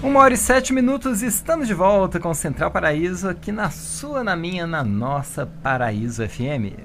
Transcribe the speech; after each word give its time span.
Uma 0.00 0.20
hora 0.20 0.32
e 0.32 0.36
sete 0.36 0.72
minutos, 0.72 1.22
estamos 1.22 1.66
de 1.66 1.74
volta 1.74 2.20
com 2.20 2.32
Central 2.32 2.70
Paraíso, 2.70 3.28
aqui 3.28 3.50
na 3.50 3.68
sua, 3.68 4.22
na 4.22 4.36
minha, 4.36 4.64
na 4.64 4.84
nossa 4.84 5.44
Paraíso 5.44 6.26
FM. 6.26 6.78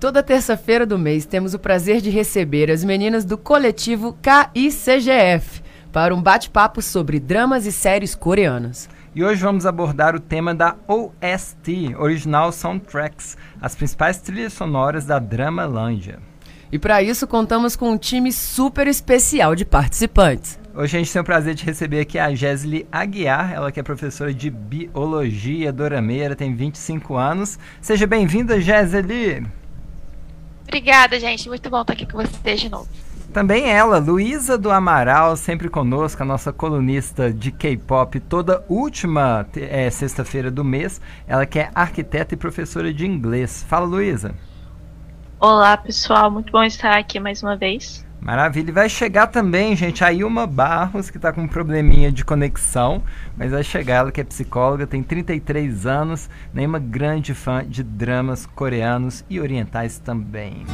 Toda 0.00 0.20
terça-feira 0.20 0.84
do 0.84 0.98
mês 0.98 1.24
temos 1.24 1.54
o 1.54 1.60
prazer 1.60 2.00
de 2.00 2.10
receber 2.10 2.68
as 2.68 2.82
meninas 2.82 3.24
do 3.24 3.38
coletivo 3.38 4.18
KICGF 4.20 5.62
para 5.92 6.12
um 6.12 6.20
bate-papo 6.20 6.82
sobre 6.82 7.20
dramas 7.20 7.66
e 7.66 7.72
séries 7.72 8.16
coreanas. 8.16 8.88
E 9.14 9.22
hoje 9.22 9.42
vamos 9.42 9.64
abordar 9.64 10.16
o 10.16 10.20
tema 10.20 10.52
da 10.52 10.74
OST, 10.88 11.94
Original 11.96 12.50
Soundtracks, 12.50 13.36
as 13.62 13.76
principais 13.76 14.18
trilhas 14.18 14.52
sonoras 14.52 15.04
da 15.04 15.20
Drama 15.20 15.66
Landia. 15.66 16.18
E 16.72 16.78
para 16.78 17.02
isso 17.02 17.26
contamos 17.26 17.74
com 17.74 17.90
um 17.90 17.98
time 17.98 18.32
super 18.32 18.86
especial 18.86 19.56
de 19.56 19.64
participantes. 19.64 20.58
Hoje 20.72 20.96
a 20.96 21.00
gente 21.00 21.12
tem 21.12 21.20
o 21.20 21.24
prazer 21.24 21.54
de 21.54 21.64
receber 21.64 22.00
aqui 22.00 22.16
a 22.16 22.32
Jesly 22.32 22.86
Aguiar, 22.92 23.52
ela 23.52 23.72
que 23.72 23.80
é 23.80 23.82
professora 23.82 24.32
de 24.32 24.48
Biologia 24.48 25.72
Dorameira, 25.72 26.36
tem 26.36 26.54
25 26.54 27.16
anos. 27.16 27.58
Seja 27.80 28.06
bem-vinda, 28.06 28.60
Jesly! 28.60 29.44
Obrigada, 30.62 31.18
gente. 31.18 31.48
Muito 31.48 31.68
bom 31.68 31.80
estar 31.80 31.94
aqui 31.94 32.06
com 32.06 32.18
vocês 32.18 32.60
de 32.60 32.68
novo. 32.68 32.88
Também 33.32 33.68
ela, 33.68 33.98
Luísa 33.98 34.56
do 34.56 34.70
Amaral, 34.70 35.36
sempre 35.36 35.68
conosco, 35.68 36.22
a 36.22 36.26
nossa 36.26 36.52
colunista 36.52 37.32
de 37.32 37.50
K-pop, 37.50 38.20
toda 38.20 38.64
última 38.68 39.44
é, 39.56 39.90
sexta-feira 39.90 40.52
do 40.52 40.64
mês. 40.64 41.00
Ela 41.26 41.46
que 41.46 41.58
é 41.58 41.70
arquiteta 41.74 42.34
e 42.34 42.36
professora 42.36 42.94
de 42.94 43.04
inglês. 43.06 43.64
Fala, 43.68 43.86
Luísa. 43.86 44.34
Olá, 45.42 45.74
pessoal. 45.74 46.30
Muito 46.30 46.52
bom 46.52 46.62
estar 46.62 46.98
aqui 46.98 47.18
mais 47.18 47.42
uma 47.42 47.56
vez. 47.56 48.04
Maravilha. 48.20 48.68
E 48.68 48.72
vai 48.72 48.90
chegar 48.90 49.26
também, 49.28 49.74
gente, 49.74 50.04
a 50.04 50.12
Ilma 50.12 50.46
Barros, 50.46 51.08
que 51.08 51.16
está 51.16 51.32
com 51.32 51.40
um 51.40 51.48
probleminha 51.48 52.12
de 52.12 52.22
conexão, 52.22 53.02
mas 53.38 53.50
vai 53.50 53.62
chegar. 53.64 53.94
Ela 53.94 54.12
que 54.12 54.20
é 54.20 54.24
psicóloga, 54.24 54.86
tem 54.86 55.02
33 55.02 55.86
anos, 55.86 56.28
nenhuma 56.52 56.78
grande 56.78 57.32
fã 57.32 57.64
de 57.66 57.82
dramas 57.82 58.44
coreanos 58.44 59.24
e 59.30 59.40
orientais 59.40 59.98
também. 59.98 60.66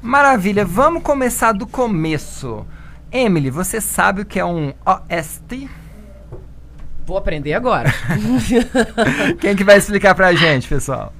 Maravilha, 0.00 0.64
vamos 0.64 1.02
começar 1.02 1.52
do 1.52 1.66
começo. 1.66 2.66
Emily, 3.12 3.50
você 3.50 3.82
sabe 3.82 4.22
o 4.22 4.24
que 4.24 4.40
é 4.40 4.44
um 4.46 4.72
OST? 4.86 5.68
Vou 7.04 7.18
aprender 7.18 7.52
agora. 7.52 7.92
Quem 9.42 9.54
que 9.54 9.62
vai 9.64 9.76
explicar 9.76 10.14
pra 10.14 10.32
gente, 10.32 10.66
pessoal? 10.66 11.12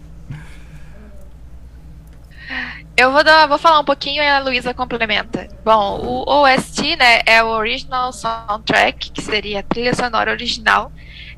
Eu 2.99 3.13
vou, 3.13 3.23
dar, 3.23 3.47
vou 3.47 3.59
falar 3.59 3.79
um 3.79 3.85
pouquinho 3.85 4.21
e 4.21 4.27
a 4.27 4.41
Luísa 4.41 4.75
complementa. 4.75 5.47
Bom, 5.65 6.01
o 6.01 6.43
OST, 6.43 6.97
né, 6.97 7.21
é 7.25 7.41
o 7.41 7.47
Original 7.47 8.13
Soundtrack, 8.13 9.13
que 9.13 9.23
seria 9.23 9.61
a 9.61 9.63
trilha 9.63 9.95
sonora 9.95 10.33
original. 10.33 10.91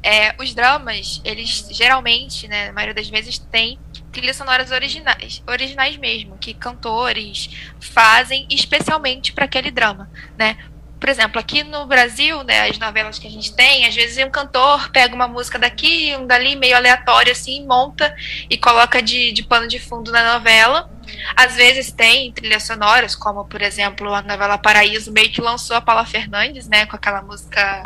É, 0.03 0.35
os 0.41 0.55
dramas, 0.55 1.21
eles 1.23 1.69
geralmente, 1.71 2.49
né, 2.49 2.69
na 2.69 2.73
maioria 2.73 2.95
das 2.95 3.11
vezes, 3.11 3.39
têm 3.39 3.79
trilhas 4.11 4.37
sonoras 4.37 4.71
originais, 4.71 5.43
originais 5.47 5.99
mesmo, 5.99 6.39
que 6.39 6.55
cantores 6.55 7.51
fazem 7.79 8.47
especialmente 8.49 9.35
para 9.35 9.45
aquele 9.45 9.71
drama, 9.71 10.11
né? 10.39 10.57
por 11.01 11.09
exemplo, 11.09 11.41
aqui 11.41 11.65
no 11.65 11.87
Brasil, 11.87 12.45
né, 12.45 12.69
as 12.69 12.79
novelas 12.79 13.19
que 13.19 13.27
a 13.27 13.31
gente 13.31 13.55
tem, 13.55 13.87
às 13.87 13.95
vezes 13.95 14.23
um 14.23 14.31
cantor 14.31 14.91
pega 14.91 15.15
uma 15.15 15.27
música 15.27 15.59
daqui, 15.59 16.15
um 16.19 16.27
dali, 16.27 16.55
meio 16.55 16.77
aleatório, 16.77 17.33
assim, 17.33 17.67
monta 17.67 18.15
e 18.51 18.59
coloca 18.59 19.01
de, 19.01 19.33
de 19.33 19.43
pano 19.43 19.67
de 19.67 19.79
fundo 19.79 20.13
na 20.13 20.35
novela. 20.35 20.91
Às 21.37 21.57
vezes 21.57 21.91
tem 21.93 22.33
trilhas 22.33 22.65
sonoras, 22.65 23.15
como, 23.15 23.45
por 23.45 23.63
exemplo, 23.63 24.13
a 24.15 24.23
novela 24.23 24.59
Paraíso, 24.59 25.13
meio 25.13 25.31
que 25.31 25.41
lançou 25.41 25.77
a 25.77 25.81
Paula 25.81 26.05
Fernandes, 26.05 26.69
né, 26.69 26.87
com 26.87 26.97
aquela 26.97 27.23
música 27.23 27.83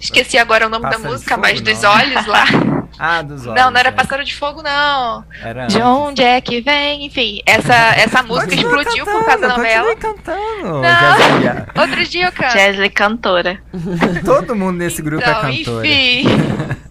Esqueci 0.00 0.36
agora 0.36 0.66
o 0.66 0.68
nome 0.68 0.88
da 0.90 0.98
música, 0.98 1.34
fogo, 1.34 1.42
mas 1.42 1.60
dos 1.60 1.84
olhos 1.84 2.26
lá. 2.26 2.44
Ah, 2.98 3.20
dos 3.20 3.46
olhos. 3.46 3.60
Não, 3.60 3.70
não 3.70 3.78
era 3.78 3.90
é. 3.90 3.92
Pássaro 3.92 4.24
de 4.24 4.34
Fogo, 4.34 4.62
não. 4.62 5.22
Era 5.42 5.66
de 5.66 5.82
onde 5.82 6.22
é 6.22 6.40
que 6.40 6.62
vem? 6.62 7.04
Enfim, 7.04 7.42
essa, 7.44 7.74
essa 7.94 8.22
música 8.22 8.54
explodiu 8.54 9.04
cantando, 9.04 9.18
por 9.18 9.26
causa 9.26 9.48
da 9.48 9.56
novela. 9.56 9.96
cantando. 9.96 10.80
Não, 10.80 11.82
outro 11.82 12.06
dia 12.06 12.26
eu 12.26 12.32
canto. 12.32 12.94
Cantora. 12.94 13.60
Todo 14.24 14.56
mundo 14.56 14.78
nesse 14.78 15.02
grupo 15.02 15.22
é 15.22 15.30
então, 15.30 15.48
é 15.48 15.56
cantora. 15.56 15.86
Enfim. 15.86 16.76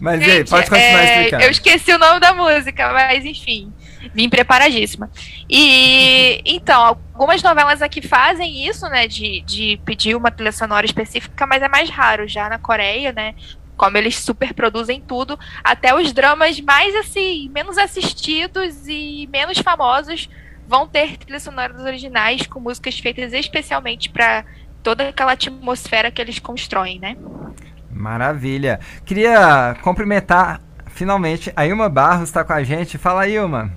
mas 0.00 0.20
Gente, 0.20 0.30
aí, 0.30 0.44
pode 0.44 0.70
continuar 0.70 1.02
é, 1.02 1.16
explicando. 1.16 1.42
Eu 1.42 1.50
esqueci 1.50 1.92
o 1.92 1.98
nome 1.98 2.20
da 2.20 2.32
música, 2.34 2.92
mas 2.92 3.24
enfim. 3.24 3.72
Vim 4.14 4.28
preparadíssima. 4.28 5.10
E 5.48 6.42
então, 6.44 6.82
algumas 6.82 7.42
novelas 7.42 7.80
aqui 7.80 8.02
fazem 8.02 8.66
isso, 8.66 8.88
né? 8.88 9.06
De, 9.06 9.42
de 9.42 9.80
pedir 9.84 10.16
uma 10.16 10.30
trilha 10.30 10.52
sonora 10.52 10.84
específica, 10.84 11.46
mas 11.46 11.62
é 11.62 11.68
mais 11.68 11.88
raro 11.88 12.26
já 12.26 12.48
na 12.48 12.58
Coreia, 12.58 13.12
né? 13.12 13.34
Como 13.76 13.96
eles 13.96 14.18
super 14.18 14.52
produzem 14.54 15.00
tudo, 15.00 15.38
até 15.64 15.94
os 15.94 16.12
dramas 16.12 16.60
mais 16.60 16.94
assim, 16.96 17.48
menos 17.54 17.78
assistidos 17.78 18.86
e 18.86 19.28
menos 19.32 19.58
famosos 19.58 20.28
vão 20.66 20.86
ter 20.86 21.16
trilhas 21.16 21.42
sonoras 21.42 21.80
originais 21.80 22.46
com 22.46 22.60
músicas 22.60 22.98
feitas 22.98 23.32
especialmente 23.32 24.08
para 24.08 24.44
toda 24.82 25.08
aquela 25.08 25.32
atmosfera 25.32 26.10
que 26.10 26.20
eles 26.20 26.38
constroem, 26.38 26.98
né? 26.98 27.16
Maravilha. 28.02 28.80
Queria 29.04 29.76
cumprimentar 29.80 30.60
finalmente 30.88 31.52
a 31.54 31.64
Ilma 31.64 31.88
Barros 31.88 32.28
está 32.28 32.42
com 32.42 32.52
a 32.52 32.64
gente. 32.64 32.98
Fala, 32.98 33.28
Ilma. 33.28 33.72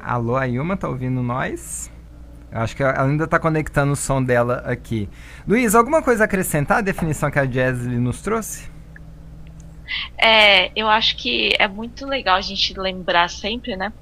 Alô, 0.00 0.36
a 0.36 0.48
Ilma, 0.48 0.76
tá 0.76 0.88
ouvindo 0.88 1.22
nós? 1.22 1.92
Eu 2.50 2.60
acho 2.60 2.74
que 2.74 2.82
ela 2.82 3.04
ainda 3.04 3.24
está 3.24 3.38
conectando 3.38 3.92
o 3.92 3.96
som 3.96 4.20
dela 4.20 4.64
aqui. 4.66 5.08
Luiz, 5.46 5.76
alguma 5.76 6.02
coisa 6.02 6.24
a 6.24 6.26
acrescentar 6.26 6.78
à 6.78 6.80
definição 6.80 7.30
que 7.30 7.38
a 7.38 7.46
Jesly 7.46 7.96
nos 7.96 8.20
trouxe? 8.20 8.68
É, 10.16 10.72
eu 10.74 10.88
acho 10.88 11.16
que 11.16 11.54
é 11.56 11.68
muito 11.68 12.04
legal 12.04 12.36
a 12.36 12.40
gente 12.40 12.76
lembrar 12.76 13.30
sempre, 13.30 13.76
né? 13.76 13.92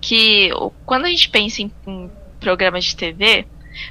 Que 0.00 0.50
quando 0.86 1.04
a 1.04 1.10
gente 1.10 1.28
pensa 1.28 1.60
em, 1.60 1.70
em 1.86 2.10
programas 2.40 2.84
de 2.84 2.96
TV, 2.96 3.46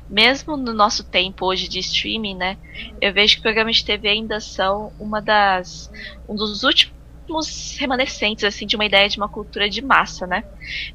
mesmo 0.09 0.57
no 0.57 0.73
nosso 0.73 1.03
tempo 1.03 1.45
hoje 1.45 1.67
de 1.67 1.79
streaming, 1.79 2.35
né? 2.35 2.57
Eu 3.01 3.13
vejo 3.13 3.35
que 3.35 3.41
programas 3.41 3.77
de 3.77 3.85
TV 3.85 4.07
ainda 4.07 4.39
são 4.39 4.91
uma 4.99 5.21
das 5.21 5.89
um 6.27 6.35
dos 6.35 6.63
últimos 6.63 6.92
últimos 7.23 7.75
remanescentes 7.79 8.43
assim 8.43 8.65
de 8.65 8.75
uma 8.75 8.85
ideia 8.85 9.07
de 9.07 9.17
uma 9.17 9.29
cultura 9.29 9.69
de 9.69 9.81
massa, 9.81 10.27
né? 10.27 10.43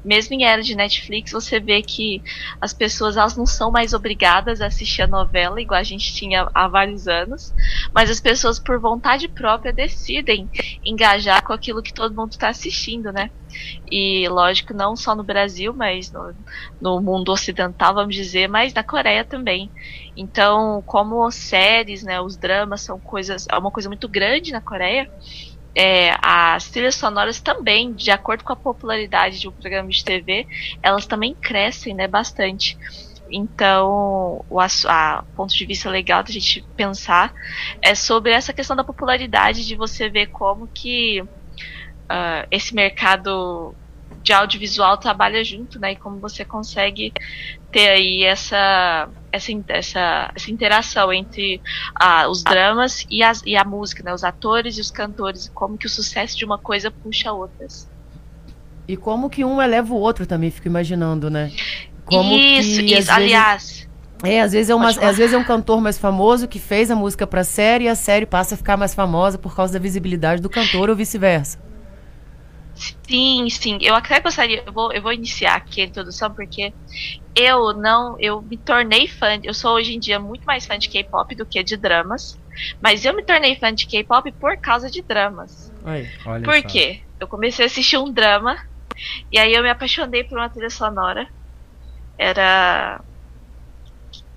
Mesmo 0.03 0.35
em 0.35 0.45
era 0.45 0.61
de 0.61 0.75
Netflix, 0.75 1.31
você 1.31 1.59
vê 1.59 1.81
que 1.81 2.21
as 2.61 2.73
pessoas 2.73 3.17
elas 3.17 3.35
não 3.35 3.45
são 3.45 3.71
mais 3.71 3.93
obrigadas 3.93 4.61
a 4.61 4.67
assistir 4.67 5.01
a 5.01 5.07
novela 5.07 5.59
igual 5.61 5.79
a 5.79 5.83
gente 5.83 6.13
tinha 6.13 6.47
há 6.53 6.67
vários 6.67 7.07
anos, 7.07 7.53
mas 7.93 8.09
as 8.09 8.19
pessoas 8.19 8.59
por 8.59 8.79
vontade 8.79 9.27
própria 9.27 9.73
decidem 9.73 10.49
engajar 10.85 11.43
com 11.43 11.53
aquilo 11.53 11.83
que 11.83 11.93
todo 11.93 12.15
mundo 12.15 12.31
está 12.31 12.49
assistindo, 12.49 13.11
né? 13.11 13.29
E 13.91 14.27
lógico, 14.29 14.73
não 14.73 14.95
só 14.95 15.15
no 15.15 15.23
Brasil, 15.23 15.73
mas 15.73 16.11
no, 16.11 16.35
no 16.79 17.01
mundo 17.01 17.31
ocidental, 17.31 17.95
vamos 17.95 18.15
dizer, 18.15 18.47
mas 18.47 18.73
na 18.73 18.83
Coreia 18.83 19.25
também. 19.25 19.71
Então, 20.15 20.83
como 20.85 21.29
séries, 21.31 22.03
né, 22.03 22.21
os 22.21 22.37
dramas 22.37 22.81
são 22.81 22.99
coisas, 22.99 23.47
é 23.51 23.57
uma 23.57 23.71
coisa 23.71 23.89
muito 23.89 24.07
grande 24.07 24.51
na 24.51 24.61
Coreia 24.61 25.09
é, 25.75 26.15
as 26.21 26.69
trilhas 26.69 26.95
sonoras 26.95 27.39
também, 27.39 27.93
de 27.93 28.11
acordo 28.11 28.43
com 28.43 28.53
a 28.53 28.55
popularidade 28.55 29.39
de 29.39 29.47
um 29.47 29.51
programa 29.51 29.89
de 29.89 30.03
TV, 30.03 30.47
elas 30.81 31.05
também 31.05 31.33
crescem 31.33 31.93
né, 31.93 32.07
bastante. 32.07 32.77
Então, 33.31 34.43
o 34.49 34.59
a, 34.59 35.23
ponto 35.35 35.53
de 35.53 35.65
vista 35.65 35.89
legal 35.89 36.23
da 36.23 36.31
gente 36.31 36.65
pensar 36.75 37.33
é 37.81 37.93
sobre 37.93 38.31
essa 38.31 38.51
questão 38.51 38.75
da 38.75 38.83
popularidade, 38.83 39.65
de 39.65 39.75
você 39.75 40.09
ver 40.09 40.27
como 40.27 40.67
que 40.67 41.21
uh, 41.21 42.47
esse 42.49 42.73
mercado 42.73 43.75
de 44.21 44.33
audiovisual 44.33 44.97
trabalha 44.97 45.43
junto, 45.43 45.79
né? 45.79 45.93
E 45.93 45.95
como 45.95 46.19
você 46.19 46.43
consegue 46.43 47.13
ter 47.71 47.89
aí 47.89 48.23
essa 48.23 49.09
essa, 49.31 49.51
essa, 49.67 50.31
essa 50.35 50.51
interação 50.51 51.13
entre 51.13 51.61
ah, 51.95 52.27
os 52.27 52.43
dramas 52.43 53.05
e, 53.09 53.21
as, 53.23 53.41
e 53.45 53.55
a 53.55 53.63
música, 53.63 54.03
né? 54.03 54.13
Os 54.13 54.23
atores 54.23 54.77
e 54.77 54.81
os 54.81 54.91
cantores, 54.91 55.45
e 55.45 55.51
como 55.51 55.77
que 55.77 55.85
o 55.85 55.89
sucesso 55.89 56.37
de 56.37 56.45
uma 56.45 56.57
coisa 56.57 56.91
puxa 56.91 57.31
outras. 57.31 57.89
E 58.87 58.97
como 58.97 59.29
que 59.29 59.45
um 59.45 59.61
eleva 59.61 59.93
o 59.93 59.97
outro 59.97 60.25
também, 60.25 60.49
fico 60.49 60.67
imaginando, 60.67 61.29
né? 61.29 61.51
Como 62.05 62.33
isso, 62.33 62.79
que, 62.79 62.97
isso. 62.97 63.11
Aliás, 63.11 63.87
é, 64.23 64.41
às 64.41 64.51
vezes 64.51 64.69
é, 64.69 64.75
uma, 64.75 64.89
às 64.89 65.17
vezes 65.17 65.33
é 65.33 65.37
um 65.37 65.43
cantor 65.43 65.79
mais 65.79 65.97
famoso 65.97 66.47
que 66.47 66.59
fez 66.59 66.91
a 66.91 66.95
música 66.95 67.25
pra 67.25 67.43
série 67.43 67.85
e 67.85 67.87
a 67.87 67.95
série 67.95 68.25
passa 68.25 68.55
a 68.55 68.57
ficar 68.57 68.75
mais 68.75 68.93
famosa 68.93 69.37
por 69.37 69.55
causa 69.55 69.71
da 69.71 69.79
visibilidade 69.79 70.41
do 70.41 70.49
cantor 70.49 70.89
ou 70.89 70.95
vice-versa. 70.95 71.59
Sim, 73.07 73.49
sim. 73.49 73.77
Eu 73.81 73.93
até 73.95 74.19
gostaria, 74.19 74.63
eu 74.65 74.71
vou, 74.71 74.91
eu 74.93 75.01
vou 75.01 75.11
iniciar 75.11 75.55
aqui 75.55 75.81
a 75.81 75.85
introdução 75.85 76.31
porque 76.33 76.73
eu 77.35 77.73
não, 77.73 78.17
eu 78.19 78.41
me 78.41 78.57
tornei 78.57 79.07
fã, 79.07 79.39
eu 79.43 79.53
sou 79.53 79.75
hoje 79.75 79.95
em 79.95 79.99
dia 79.99 80.19
muito 80.19 80.45
mais 80.45 80.65
fã 80.65 80.77
de 80.77 80.89
K-pop 80.89 81.35
do 81.35 81.45
que 81.45 81.61
de 81.63 81.75
dramas, 81.75 82.37
mas 82.81 83.03
eu 83.03 83.13
me 83.13 83.23
tornei 83.23 83.55
fã 83.55 83.73
de 83.73 83.85
K-pop 83.85 84.31
por 84.33 84.57
causa 84.57 84.89
de 84.89 85.01
dramas. 85.01 85.71
Oi, 85.83 86.07
olha 86.25 86.43
por 86.43 86.61
só. 86.61 86.67
quê? 86.67 87.01
Eu 87.19 87.27
comecei 87.27 87.65
a 87.65 87.67
assistir 87.67 87.97
um 87.97 88.11
drama 88.11 88.57
e 89.31 89.37
aí 89.37 89.53
eu 89.53 89.61
me 89.61 89.69
apaixonei 89.69 90.23
por 90.23 90.37
uma 90.37 90.49
trilha 90.49 90.69
sonora 90.69 91.27
era 92.17 93.01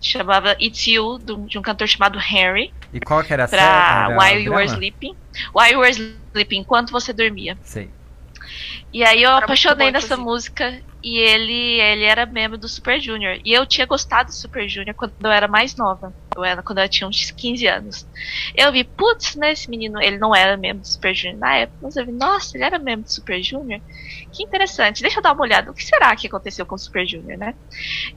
chamava 0.01 0.57
It's 0.61 0.87
You, 0.87 1.19
de 1.19 1.59
um 1.59 1.63
cantor 1.63 1.89
chamado 1.89 2.19
Harry. 2.19 2.73
E 2.93 3.01
qual 3.01 3.23
que 3.23 3.33
era 3.33 3.45
a 3.45 3.49
Pra 3.49 4.09
While 4.19 4.43
You 4.43 4.53
Were 4.53 4.67
Sleeping. 4.67 5.17
While 5.55 5.73
You 5.73 5.79
Were 5.81 5.91
Sleeping, 5.91 6.59
enquanto 6.59 6.91
você 6.91 7.13
dormia. 7.13 7.57
Sei. 7.63 7.89
E 8.93 9.03
aí 9.03 9.23
eu 9.23 9.31
era 9.31 9.45
apaixonei 9.45 9.91
nessa 9.91 10.17
música 10.17 10.83
e 11.03 11.19
ele, 11.19 11.81
ele 11.81 12.05
era 12.05 12.25
membro 12.25 12.57
do 12.57 12.69
Super 12.69 13.01
Junior. 13.01 13.39
E 13.45 13.53
eu 13.53 13.67
tinha 13.67 13.87
gostado 13.87 14.29
do 14.29 14.35
Super 14.35 14.69
Junior 14.69 14.95
quando 14.95 15.13
eu 15.21 15.31
era 15.31 15.49
mais 15.49 15.75
nova. 15.75 16.15
Eu 16.37 16.45
era 16.45 16.63
quando 16.63 16.79
eu 16.79 16.89
tinha 16.89 17.09
uns 17.09 17.31
15 17.31 17.67
anos. 17.67 18.07
Eu 18.55 18.71
vi, 18.71 18.85
putz, 18.85 19.35
né, 19.35 19.53
esse 19.53 19.69
menino, 19.69 20.01
ele 20.01 20.19
não 20.19 20.35
era 20.35 20.57
membro 20.57 20.83
do 20.83 20.87
Super 20.87 21.15
Junior 21.15 21.39
na 21.39 21.57
época, 21.57 21.79
mas 21.83 21.97
eu 21.97 22.07
vi, 22.07 22.13
nossa, 22.13 22.57
ele 22.57 22.65
era 22.65 22.79
membro 22.79 23.05
do 23.05 23.11
Super 23.11 23.43
Junior. 23.43 23.81
Que 24.33 24.45
interessante. 24.45 25.03
Deixa 25.03 25.19
eu 25.19 25.23
dar 25.23 25.33
uma 25.33 25.43
olhada. 25.43 25.71
O 25.71 25.75
que 25.75 25.85
será 25.85 26.15
que 26.15 26.29
aconteceu 26.29 26.65
com 26.65 26.77
o 26.77 26.79
Super 26.79 27.07
Junior, 27.07 27.37
né? 27.37 27.55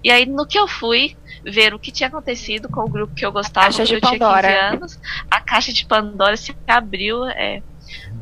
E 0.04 0.12
aí, 0.12 0.26
no 0.26 0.46
que 0.46 0.60
eu 0.60 0.68
fui 0.68 1.18
ver 1.44 1.74
o 1.74 1.80
que 1.80 1.92
tinha 1.92 2.08
acontecido 2.08 2.70
com 2.70 2.82
o 2.82 2.90
grupo 2.90 3.16
que 3.16 3.26
eu 3.26 3.32
gostava, 3.32 3.74
quando 3.74 3.92
eu 3.92 4.00
Pandora. 4.00 4.48
tinha 4.48 4.72
15 4.72 4.76
anos, 4.76 5.00
a 5.30 5.42
caixa 5.42 5.74
de 5.74 5.86
Pandora 5.86 6.38
se 6.38 6.56
abriu. 6.68 7.26
É, 7.26 7.64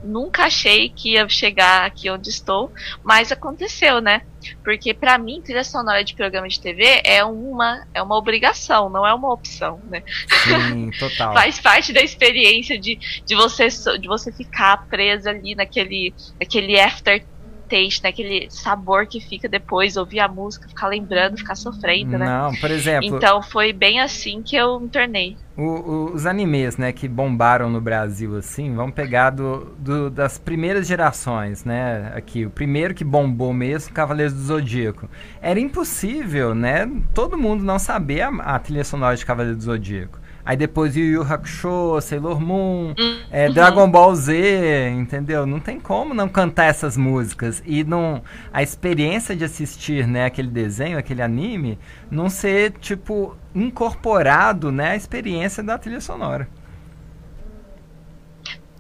nunca 0.04 0.46
achei 0.46 0.90
que 0.90 1.14
ia 1.14 1.28
chegar 1.28 1.86
aqui 1.86 2.10
onde 2.10 2.30
estou, 2.30 2.72
mas 3.04 3.32
aconteceu, 3.32 4.02
né? 4.02 4.22
Porque 4.64 4.94
para 4.94 5.18
mim, 5.18 5.42
trilha 5.42 5.64
sonora 5.64 6.04
de 6.04 6.16
programa 6.16 6.48
de 6.48 6.60
TV 6.60 7.02
é 7.04 7.24
uma 7.24 7.88
é 7.94 8.02
uma 8.02 8.18
obrigação, 8.18 8.90
não 8.90 9.08
é 9.08 9.14
uma 9.14 9.32
opção, 9.32 9.80
né? 9.90 10.04
Sim, 10.44 10.92
total. 11.00 11.34
Faz 11.34 11.60
parte 11.60 11.94
da 11.94 12.02
experiência 12.02 12.78
de, 12.78 12.98
de 13.26 13.36
você 13.36 13.68
de 13.68 14.08
você 14.08 14.32
ficar 14.32 14.86
presa 14.88 15.30
ali 15.30 15.56
naquele 15.56 16.14
naquele 16.40 16.80
after 16.80 17.26
taste, 17.74 18.04
né? 18.04 18.10
Aquele 18.10 18.48
sabor 18.52 19.08
que 19.08 19.20
fica 19.20 19.50
depois, 19.50 19.98
ouvir 19.98 20.20
a 20.20 20.28
música, 20.28 20.68
ficar 20.68 20.88
lembrando, 20.88 21.38
ficar 21.38 21.56
sofrendo, 21.56 22.18
né? 22.18 22.26
Não, 22.26 22.56
por 22.56 22.70
exemplo. 22.70 23.18
Então 23.18 23.42
foi 23.42 23.74
bem 23.74 24.00
assim 24.00 24.44
que 24.44 24.56
eu 24.56 24.80
me 24.80 24.90
tornei. 24.90 25.36
O, 25.58 25.62
o, 25.62 26.14
os 26.14 26.26
animes, 26.26 26.78
né, 26.78 26.92
que 26.92 27.08
bombaram 27.08 27.70
no 27.70 27.80
Brasil, 27.80 28.36
assim, 28.38 28.74
vamos 28.74 28.96
pegar 28.96 29.32
do, 29.32 29.66
do, 29.78 30.10
das 30.10 30.38
primeiras 30.38 30.88
gerações, 30.88 31.66
né? 31.66 32.12
Aqui, 32.16 32.46
o 32.46 32.50
primeiro 32.50 32.94
que 32.94 33.04
bombou 33.04 33.54
mesmo, 33.54 33.94
Cavaleiros 33.94 34.34
do 34.34 34.42
Zodíaco. 34.42 35.10
Era 35.42 35.60
impossível, 35.60 36.54
né? 36.54 36.90
Todo 37.14 37.38
mundo 37.38 37.64
não 37.64 37.80
saber 37.80 38.22
a, 38.22 38.30
a 38.30 38.60
trilha 38.60 38.84
sonora 38.84 39.16
de 39.16 39.26
Cavaleiros 39.26 39.58
do 39.58 39.64
Zodíaco. 39.64 40.23
Aí 40.46 40.58
depois 40.58 40.96
Yu 40.96 41.06
Yu 41.06 41.22
Hakusho, 41.22 42.02
Sailor 42.02 42.40
Moon, 42.40 42.94
uhum. 43.00 43.20
é, 43.32 43.48
Dragon 43.50 43.90
Ball 43.90 44.14
Z, 44.14 44.90
entendeu? 44.90 45.46
Não 45.46 45.60
tem 45.60 45.80
como 45.80 46.14
não 46.14 46.28
cantar 46.28 46.66
essas 46.66 46.98
músicas 46.98 47.64
e 47.66 47.84
não 47.84 48.22
a 48.52 48.62
experiência 48.62 49.36
de 49.36 49.46
assistir, 49.46 50.06
né, 50.06 50.26
aquele 50.26 50.50
desenho, 50.50 50.98
aquele 50.98 51.22
anime, 51.22 51.80
não 52.12 52.30
ser 52.30 52.72
tipo 52.74 53.38
incorporado, 53.56 54.70
né, 54.70 54.92
a 54.92 54.96
experiência 54.98 55.64
da 55.64 55.78
trilha 55.78 56.02
sonora. 56.02 56.50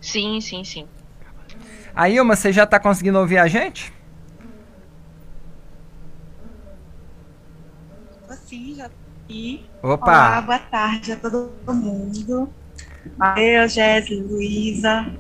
Sim, 0.02 0.42
sim, 0.42 0.66
sim. 0.66 0.86
Aí, 1.96 2.18
Ilma, 2.18 2.36
você 2.36 2.52
já 2.52 2.66
está 2.66 2.78
conseguindo 2.78 3.20
ouvir 3.20 3.38
a 3.38 3.48
gente? 3.48 3.94
Sim, 8.46 8.76
já 8.76 8.90
aqui. 9.34 9.66
Opa! 9.82 10.12
Olá, 10.12 10.42
boa 10.42 10.60
tarde 10.60 11.12
a 11.12 11.16
todo 11.16 11.52
mundo. 11.68 12.50
Eu, 13.36 13.68
Jéssica, 13.68 14.22
Luísa. 14.22 15.12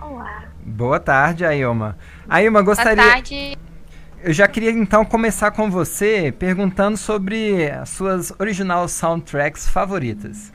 Olá. 0.00 0.44
Boa 0.64 0.98
tarde, 0.98 1.44
Ailma. 1.44 1.96
Ailma, 2.28 2.62
gostaria. 2.62 2.96
Boa 2.96 3.12
tarde. 3.12 3.58
Eu 4.22 4.32
já 4.32 4.48
queria 4.48 4.70
então 4.70 5.04
começar 5.04 5.50
com 5.50 5.70
você 5.70 6.32
perguntando 6.32 6.96
sobre 6.96 7.70
as 7.70 7.90
suas 7.90 8.32
original 8.38 8.88
soundtracks 8.88 9.68
favoritas. 9.68 10.50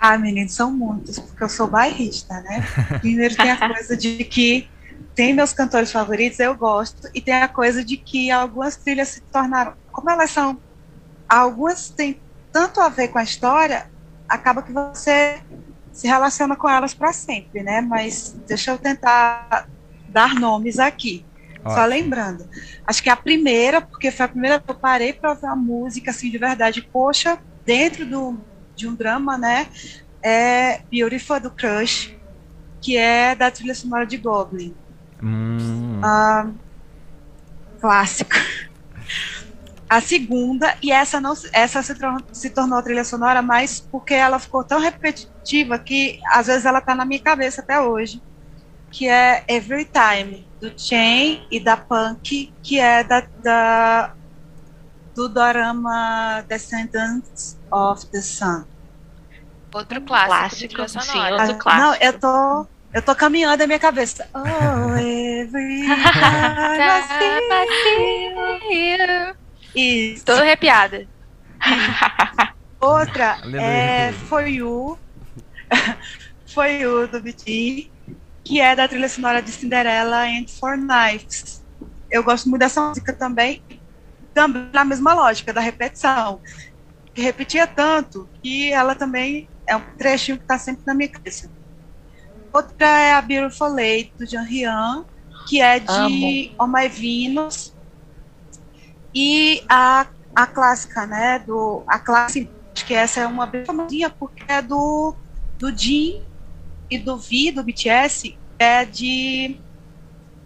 Ah, 0.00 0.16
meninos, 0.16 0.54
são 0.54 0.70
muitos, 0.70 1.18
porque 1.18 1.42
eu 1.42 1.48
sou 1.48 1.66
bairrista, 1.66 2.40
né? 2.40 2.64
Primeiro 3.00 3.36
tem 3.36 3.50
a 3.50 3.68
coisa 3.68 3.96
de 3.96 4.24
que 4.24 4.68
tem 5.14 5.34
meus 5.34 5.52
cantores 5.52 5.90
favoritos, 5.90 6.38
eu 6.38 6.56
gosto, 6.56 7.08
e 7.14 7.20
tem 7.20 7.34
a 7.34 7.48
coisa 7.48 7.84
de 7.84 7.96
que 7.96 8.30
algumas 8.30 8.76
trilhas 8.76 9.08
se 9.08 9.20
tornaram, 9.32 9.74
como 9.92 10.10
elas 10.10 10.30
são, 10.30 10.60
algumas 11.28 11.90
têm 11.90 12.22
tanto 12.52 12.80
a 12.80 12.88
ver 12.88 13.08
com 13.08 13.18
a 13.18 13.22
história, 13.22 13.86
acaba 14.28 14.62
que 14.62 14.72
você 14.72 15.40
se 15.92 16.06
relaciona 16.06 16.54
com 16.54 16.68
elas 16.68 16.94
para 16.94 17.12
sempre, 17.12 17.62
né? 17.62 17.80
Mas 17.80 18.32
deixa 18.46 18.70
eu 18.70 18.78
tentar 18.78 19.66
dar 20.08 20.34
nomes 20.34 20.78
aqui. 20.78 21.26
Ótimo. 21.64 21.74
Só 21.74 21.84
lembrando, 21.84 22.48
acho 22.86 23.02
que 23.02 23.10
a 23.10 23.16
primeira, 23.16 23.80
porque 23.80 24.10
foi 24.10 24.26
a 24.26 24.28
primeira 24.28 24.60
que 24.60 24.70
eu 24.70 24.74
parei 24.78 25.12
para 25.12 25.30
ouvir 25.30 25.46
a 25.46 25.56
música, 25.56 26.10
assim, 26.10 26.30
de 26.30 26.38
verdade, 26.38 26.88
poxa, 26.92 27.38
dentro 27.66 28.06
do, 28.06 28.38
de 28.76 28.86
um 28.86 28.94
drama, 28.94 29.36
né? 29.36 29.66
É 30.24 30.82
Beautiful 30.90 31.40
do 31.40 31.50
Crush, 31.50 32.16
que 32.80 32.96
é 32.96 33.34
da 33.34 33.50
trilha 33.50 33.74
sonora 33.74 34.06
de 34.06 34.16
Goblin. 34.16 34.76
Hum. 35.22 36.00
Uh, 36.00 36.54
clássico. 37.80 38.34
A 39.88 40.02
segunda, 40.02 40.76
e 40.82 40.92
essa 40.92 41.18
não 41.18 41.32
essa 41.52 41.82
se, 41.82 41.94
se 42.32 42.50
tornou 42.50 42.82
trilha 42.82 43.04
sonora, 43.04 43.40
mas 43.40 43.80
porque 43.80 44.12
ela 44.12 44.38
ficou 44.38 44.62
tão 44.62 44.78
repetitiva 44.78 45.78
que 45.78 46.20
às 46.30 46.46
vezes 46.46 46.66
ela 46.66 46.78
está 46.78 46.94
na 46.94 47.06
minha 47.06 47.22
cabeça 47.22 47.62
até 47.62 47.80
hoje, 47.80 48.22
que 48.90 49.08
é 49.08 49.44
Every 49.48 49.86
Time, 49.86 50.46
do 50.60 50.72
Chain 50.78 51.46
e 51.50 51.58
da 51.58 51.76
Punk, 51.76 52.52
que 52.62 52.78
é 52.78 53.02
da, 53.02 53.26
da 53.42 54.14
do 55.14 55.26
dorama 55.26 56.44
Descendants 56.46 57.58
of 57.72 58.06
the 58.10 58.20
Sun. 58.20 58.64
Outro 59.74 60.02
clássico, 60.02 60.74
clássico 60.74 61.02
sim, 61.02 61.18
outro 61.32 61.58
clássico. 61.58 61.70
Não, 61.70 61.94
eu 61.94 62.18
tô 62.18 62.66
eu 62.92 63.02
tô 63.02 63.14
caminhando 63.14 63.62
a 63.62 63.66
minha 63.66 63.78
cabeça. 63.78 64.28
Oh, 64.34 64.96
every 64.96 65.86
time 65.86 66.80
I 67.50 67.66
see 69.74 70.14
you. 70.14 70.22
Tô 70.24 70.32
arrepiada. 70.32 71.06
Outra 72.80 73.38
é 73.60 74.12
For 74.12 74.46
You. 74.46 74.98
For 76.52 76.66
You, 76.66 77.08
do 77.08 77.20
BT, 77.20 77.90
que 78.44 78.60
é 78.60 78.74
da 78.74 78.88
trilha 78.88 79.08
sonora 79.08 79.42
de 79.42 79.50
Cinderella 79.50 80.24
and 80.24 80.46
Four 80.58 80.78
Knives. 80.78 81.64
Eu 82.10 82.22
gosto 82.24 82.48
muito 82.48 82.60
dessa 82.60 82.80
música 82.80 83.12
também, 83.12 83.62
também 84.32 84.70
na 84.72 84.84
mesma 84.84 85.12
lógica, 85.12 85.52
da 85.52 85.60
repetição. 85.60 86.40
Que 87.14 87.20
repetia 87.20 87.66
tanto 87.66 88.30
que 88.42 88.72
ela 88.72 88.94
também 88.94 89.48
é 89.68 89.76
um 89.76 89.82
trechinho 89.96 90.38
que 90.38 90.44
está 90.44 90.58
sempre 90.58 90.82
na 90.86 90.94
minha 90.94 91.10
cabeça. 91.10 91.50
Outra 92.52 92.86
é 92.86 93.12
a 93.12 93.22
Beautiful 93.22 93.68
Lady, 93.68 94.12
do 94.18 94.26
Jean 94.26 94.42
Rian, 94.42 95.04
que 95.48 95.60
é 95.60 95.78
de 95.78 95.90
Amo. 95.90 96.54
Oh 96.58 96.66
My 96.66 96.88
Venus. 96.88 97.74
E 99.14 99.62
a, 99.68 100.06
a 100.34 100.46
clássica, 100.46 101.06
né? 101.06 101.38
Do, 101.40 101.82
a 101.86 101.98
clássica, 101.98 102.50
acho 102.74 102.86
que 102.86 102.94
essa 102.94 103.20
é 103.20 103.26
uma 103.26 103.46
bem 103.46 103.64
famosinha, 103.64 104.10
porque 104.10 104.44
é 104.48 104.62
do, 104.62 105.14
do 105.58 105.76
Jin 105.76 106.22
e 106.90 106.98
do 106.98 107.16
Vi, 107.16 107.50
do 107.50 107.62
BTS, 107.62 108.36
é 108.58 108.84
de 108.84 109.60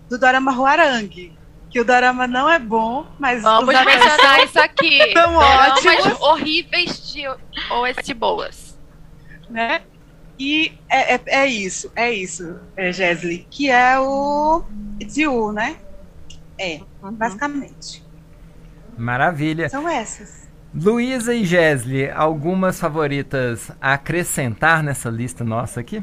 do 0.09 0.19
Dorama 0.19 0.53
Huarang. 0.53 1.33
Que 1.71 1.81
o 1.81 1.85
Dorama 1.85 2.27
não 2.27 2.51
é 2.51 2.59
bom, 2.59 3.07
mas 3.19 3.43
Vamos 3.43 3.75
mencionar 3.75 4.45
isso 4.45 4.61
aqui. 4.61 4.99
São 5.15 5.35
ótimos. 5.35 6.21
horríveis 6.21 7.11
de 7.11 7.27
OST 7.71 8.13
boas. 8.13 8.79
Né? 9.49 9.83
E 10.45 10.77
é, 10.89 11.15
é, 11.15 11.21
é 11.27 11.47
isso, 11.47 11.93
é 11.95 12.13
isso, 12.13 12.59
é, 12.77 12.91
que 13.49 13.71
é 13.71 13.97
o 14.01 14.65
You, 15.17 15.53
né? 15.53 15.77
É, 16.59 16.81
uhum. 17.01 17.13
basicamente. 17.13 18.05
Maravilha. 18.99 19.69
São 19.69 19.89
essas. 19.89 20.49
Luísa 20.75 21.33
e 21.33 21.45
Gesli, 21.45 22.11
algumas 22.11 22.81
favoritas 22.81 23.71
a 23.81 23.93
acrescentar 23.93 24.83
nessa 24.83 25.09
lista 25.09 25.45
nossa 25.45 25.79
aqui? 25.79 26.03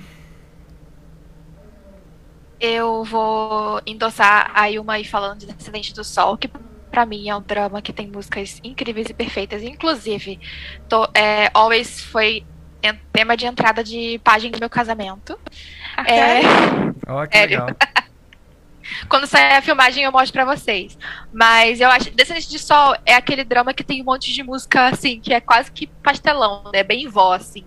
Eu 2.62 3.04
vou 3.04 3.82
endossar 3.86 4.52
a 4.54 4.72
Ilma 4.72 4.94
aí 4.94 5.04
falando 5.04 5.40
de 5.40 5.48
Descendente 5.48 5.94
do 5.94 6.06
Sol, 6.06 6.38
que 6.38 6.50
para 6.90 7.06
mim 7.06 7.28
é 7.28 7.36
um 7.36 7.42
drama 7.42 7.82
que 7.82 7.92
tem 7.92 8.08
músicas 8.08 8.62
incríveis 8.64 9.10
e 9.10 9.14
perfeitas. 9.14 9.62
Inclusive, 9.64 10.40
tô, 10.88 11.10
é, 11.14 11.52
Always 11.54 12.00
foi 12.06 12.46
tema 13.12 13.36
de 13.36 13.46
entrada 13.46 13.84
de 13.84 14.20
página 14.24 14.52
do 14.52 14.60
meu 14.60 14.70
casamento. 14.70 15.40
Ah, 15.96 16.04
é... 16.10 16.42
Oh, 17.08 17.28
que 17.28 17.38
Sério. 17.38 17.66
legal. 17.66 17.76
Quando 19.08 19.28
sair 19.28 19.54
a 19.54 19.62
filmagem 19.62 20.04
eu 20.04 20.12
mostro 20.12 20.34
pra 20.34 20.46
vocês. 20.46 20.98
Mas 21.32 21.80
eu 21.80 21.90
acho. 21.90 22.12
Descendente 22.12 22.50
de 22.50 22.60
Sol 22.60 22.96
é 23.06 23.14
aquele 23.14 23.44
drama 23.44 23.74
que 23.74 23.84
tem 23.84 24.02
um 24.02 24.06
monte 24.06 24.34
de 24.34 24.44
música, 24.44 24.88
assim, 24.88 25.20
que 25.20 25.34
é 25.34 25.40
quase 25.40 25.72
que 25.72 25.88
pastelão, 25.88 26.64
né? 26.74 26.84
Bem 26.84 27.08
vó, 27.08 27.34
assim. 27.34 27.66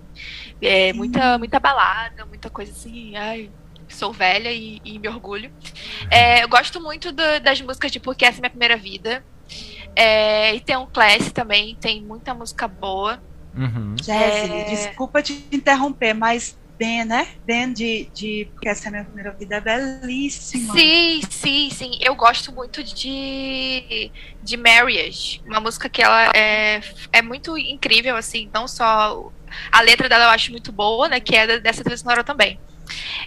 É 0.61 0.93
muita, 0.93 1.39
muita 1.39 1.59
balada, 1.59 2.25
muita 2.27 2.51
coisa 2.51 2.73
assim. 2.73 3.17
Ai, 3.17 3.51
sou 3.89 4.13
velha 4.13 4.51
e, 4.51 4.81
e 4.85 4.99
me 4.99 5.09
orgulho. 5.09 5.53
É, 6.11 6.43
eu 6.43 6.49
gosto 6.49 6.81
muito 6.81 7.13
do, 7.13 7.41
das 7.41 7.61
músicas 7.61 7.91
de 7.91 8.01
Porque 8.01 8.25
Essa 8.25 8.39
é 8.39 8.41
Minha 8.41 8.51
Primeira 8.51 8.77
Vida. 8.77 9.25
É, 9.95 10.55
e 10.55 10.61
tem 10.61 10.77
um 10.77 10.87
Class 10.87 11.33
também, 11.33 11.77
tem 11.77 12.03
muita 12.03 12.33
música 12.33 12.67
boa. 12.67 13.21
Uhum. 13.55 13.95
é... 14.09 14.65
desculpa 14.65 15.23
te 15.23 15.47
interromper, 15.53 16.15
mas 16.15 16.57
Ben, 16.79 17.05
né? 17.05 17.29
Ben 17.47 17.73
de, 17.73 18.09
de 18.13 18.49
Porque 18.53 18.69
Essa 18.69 18.87
é 18.87 18.89
a 18.89 18.91
Minha 18.91 19.05
Primeira 19.05 19.31
Vida 19.33 19.57
é 19.57 19.61
belíssima. 19.61 20.75
Sim, 20.75 21.21
sim, 21.31 21.71
sim. 21.71 21.99
Eu 22.01 22.17
gosto 22.17 22.53
muito 22.53 22.83
de, 22.83 24.11
de 24.43 24.57
Marriage, 24.57 25.41
uma 25.47 25.61
música 25.61 25.89
que 25.89 26.03
ela 26.03 26.33
é, 26.35 26.81
é 27.13 27.23
muito 27.23 27.57
incrível, 27.57 28.17
assim, 28.17 28.51
não 28.53 28.67
só 28.67 29.31
a 29.71 29.81
letra 29.81 30.09
dela 30.09 30.25
eu 30.25 30.31
acho 30.31 30.51
muito 30.51 30.73
boa, 30.73 31.09
né? 31.09 31.21
Que 31.21 31.37
é 31.37 31.61
dessa 31.61 31.85
trilha 31.85 31.97
sonora 31.97 32.25
também. 32.25 32.59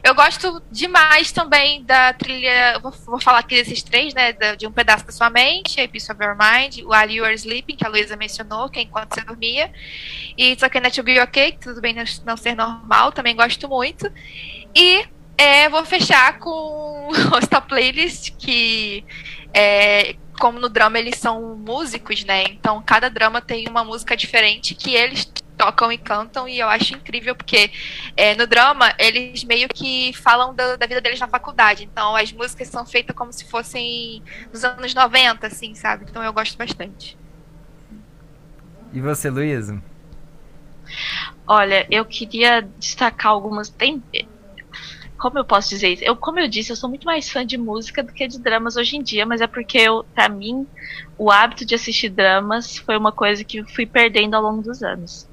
Eu 0.04 0.14
gosto 0.14 0.62
demais 0.72 1.32
também 1.32 1.84
da 1.84 2.14
trilha. 2.14 2.80
Vou, 2.80 2.92
vou 2.92 3.20
falar 3.20 3.40
aqui 3.40 3.56
desses 3.56 3.82
três, 3.82 4.14
né? 4.14 4.34
De 4.56 4.68
um 4.68 4.72
pedaço 4.72 5.06
da 5.06 5.12
sua 5.12 5.30
mente, 5.30 5.82
A 5.82 5.88
Piece 5.88 6.12
of 6.12 6.24
Your 6.24 6.36
Mind, 6.36 6.78
While 6.78 7.14
You 7.14 7.26
Are 7.26 7.34
Sleeping, 7.34 7.76
que 7.76 7.86
a 7.86 7.90
Luísa 7.90 8.16
mencionou, 8.16 8.70
que 8.70 8.80
é 8.80 8.84
enquanto 8.84 9.16
você 9.16 9.22
dormia. 9.22 9.72
E 10.38 10.52
It's 10.52 10.64
Okay 10.64 10.82
Not 10.82 10.96
to 10.96 11.04
Be 11.04 11.20
Okay, 11.22 11.54
que 11.54 11.60
tudo 11.60 11.82
bem 11.82 11.96
não, 12.26 12.38
ser 12.38 12.56
normal, 12.56 13.12
também 13.12 13.36
gosto 13.36 13.68
muito. 13.68 14.12
E 14.76 15.06
é, 15.38 15.70
vou 15.70 15.86
fechar 15.86 16.40
com 16.40 17.10
o 17.10 17.40
Stop 17.40 17.68
Playlist, 17.68 18.32
que 18.38 19.04
é, 19.54 20.16
como 20.40 20.60
no 20.60 20.70
drama 20.70 21.00
eles 21.00 21.18
são 21.18 21.56
músicos, 21.56 22.24
né? 22.24 22.44
Então 22.44 22.82
cada 22.86 23.10
drama 23.10 23.42
tem 23.42 23.68
uma 23.68 23.84
música 23.84 24.16
diferente 24.16 24.76
que 24.76 24.94
eles 24.94 25.26
tocam 25.58 25.92
e 25.92 25.98
cantam 25.98 26.48
e 26.48 26.60
eu 26.60 26.68
acho 26.68 26.94
incrível 26.94 27.36
porque 27.36 27.72
é, 28.16 28.36
no 28.36 28.46
drama 28.46 28.94
eles 28.98 29.44
meio 29.44 29.68
que 29.68 30.14
falam 30.14 30.54
da, 30.54 30.76
da, 30.76 30.86
vida 30.86 31.02
deles 31.02 31.20
na 31.20 31.28
faculdade. 31.28 31.84
Então 31.84 32.16
as 32.16 32.32
músicas 32.32 32.68
são 32.68 32.86
feitas 32.86 33.16
como 33.16 33.32
se 33.32 33.46
fossem 33.46 34.22
nos 34.52 34.64
anos 34.64 34.94
90 34.94 35.48
assim 35.48 35.74
sabe? 35.76 36.06
Então 36.10 36.24
eu 36.24 36.34
gosto 36.34 36.58
bastante. 36.58 37.18
E 38.94 39.02
você 39.02 39.30
Luísa? 39.30 39.82
Olha 41.48 41.86
eu 41.90 42.06
queria 42.06 42.62
destacar 42.78 43.32
algumas. 43.32 43.70
Tem 43.70 44.04
como 45.26 45.40
eu 45.40 45.44
posso 45.44 45.70
dizer 45.70 45.94
isso? 45.94 46.04
Eu, 46.04 46.16
como 46.16 46.40
eu 46.40 46.48
disse, 46.48 46.72
eu 46.72 46.76
sou 46.76 46.88
muito 46.88 47.04
mais 47.04 47.32
fã 47.32 47.44
de 47.44 47.58
música 47.58 48.04
do 48.04 48.14
que 48.14 48.28
de 48.28 48.40
dramas 48.40 48.76
hoje 48.76 48.96
em 48.96 49.02
dia, 49.02 49.26
mas 49.26 49.42
é 49.42 49.48
porque 49.48 49.80
eu, 49.80 50.06
para 50.14 50.30
mim, 50.30 50.68
o 51.18 51.32
hábito 51.32 51.66
de 51.66 51.74
assistir 51.74 52.10
dramas 52.10 52.78
foi 52.78 52.96
uma 52.96 53.12
coisa 53.12 53.44
que 53.44 53.58
eu 53.58 53.66
fui 53.66 53.88
perdendo 53.88 54.36
ao 54.36 54.44
longo 54.44 54.62
dos 54.62 54.84
anos. 54.84 55.28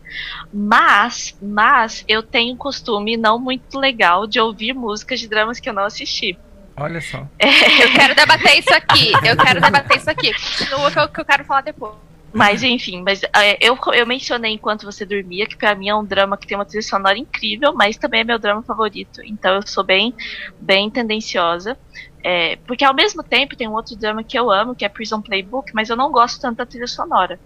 Mas, 0.51 1.37
mas 1.43 2.07
eu 2.09 2.23
tenho 2.23 2.55
um 2.55 2.57
costume 2.57 3.19
não 3.19 3.39
muito 3.39 3.79
legal 3.79 4.27
de 4.27 4.41
ouvir 4.41 4.73
músicas 4.73 5.21
de 5.21 5.29
dramas 5.29 5.61
que 5.61 5.69
eu 5.69 5.75
não 5.75 5.85
assisti. 5.85 6.39
Olha 6.75 7.03
só. 7.03 7.29
É, 7.39 7.85
eu 7.85 7.93
quero 7.93 8.15
debater 8.15 8.61
isso 8.61 8.75
aqui. 8.75 9.13
Eu 9.23 9.37
quero 9.37 9.61
debater 9.61 9.99
isso 9.99 10.11
aqui. 10.11 10.33
Continua 10.33 10.91
que 10.91 10.99
eu, 10.99 11.09
que 11.11 11.21
eu 11.21 11.25
quero 11.27 11.45
falar 11.45 11.61
depois. 11.61 12.12
Mas 12.33 12.63
enfim, 12.63 13.03
mas 13.03 13.23
é, 13.25 13.59
eu, 13.61 13.79
eu 13.93 14.07
mencionei 14.07 14.53
enquanto 14.53 14.85
você 14.85 15.05
dormia 15.05 15.47
que 15.47 15.57
para 15.57 15.75
mim 15.75 15.89
é 15.89 15.95
um 15.95 16.05
drama 16.05 16.37
que 16.37 16.47
tem 16.47 16.57
uma 16.57 16.65
trilha 16.65 16.83
sonora 16.83 17.19
incrível, 17.19 17.75
mas 17.75 17.97
também 17.97 18.21
é 18.21 18.25
meu 18.25 18.39
drama 18.39 18.63
favorito. 18.63 19.21
Então 19.23 19.57
eu 19.57 19.67
sou 19.67 19.85
bem, 19.85 20.15
bem 20.59 20.91
tendenciosa. 20.91 21.77
É, 22.25 22.57
porque 22.57 22.85
ao 22.85 22.95
mesmo 22.95 23.23
tempo 23.23 23.57
tem 23.57 23.69
um 23.69 23.73
outro 23.73 23.97
drama 23.97 24.23
que 24.23 24.39
eu 24.39 24.51
amo, 24.51 24.75
que 24.75 24.85
é 24.85 24.89
Prison 24.89 25.21
Playbook, 25.21 25.73
mas 25.75 25.91
eu 25.91 25.97
não 25.97 26.11
gosto 26.11 26.41
tanto 26.41 26.59
da 26.59 26.67
trilha 26.67 26.87
sonora. 26.87 27.39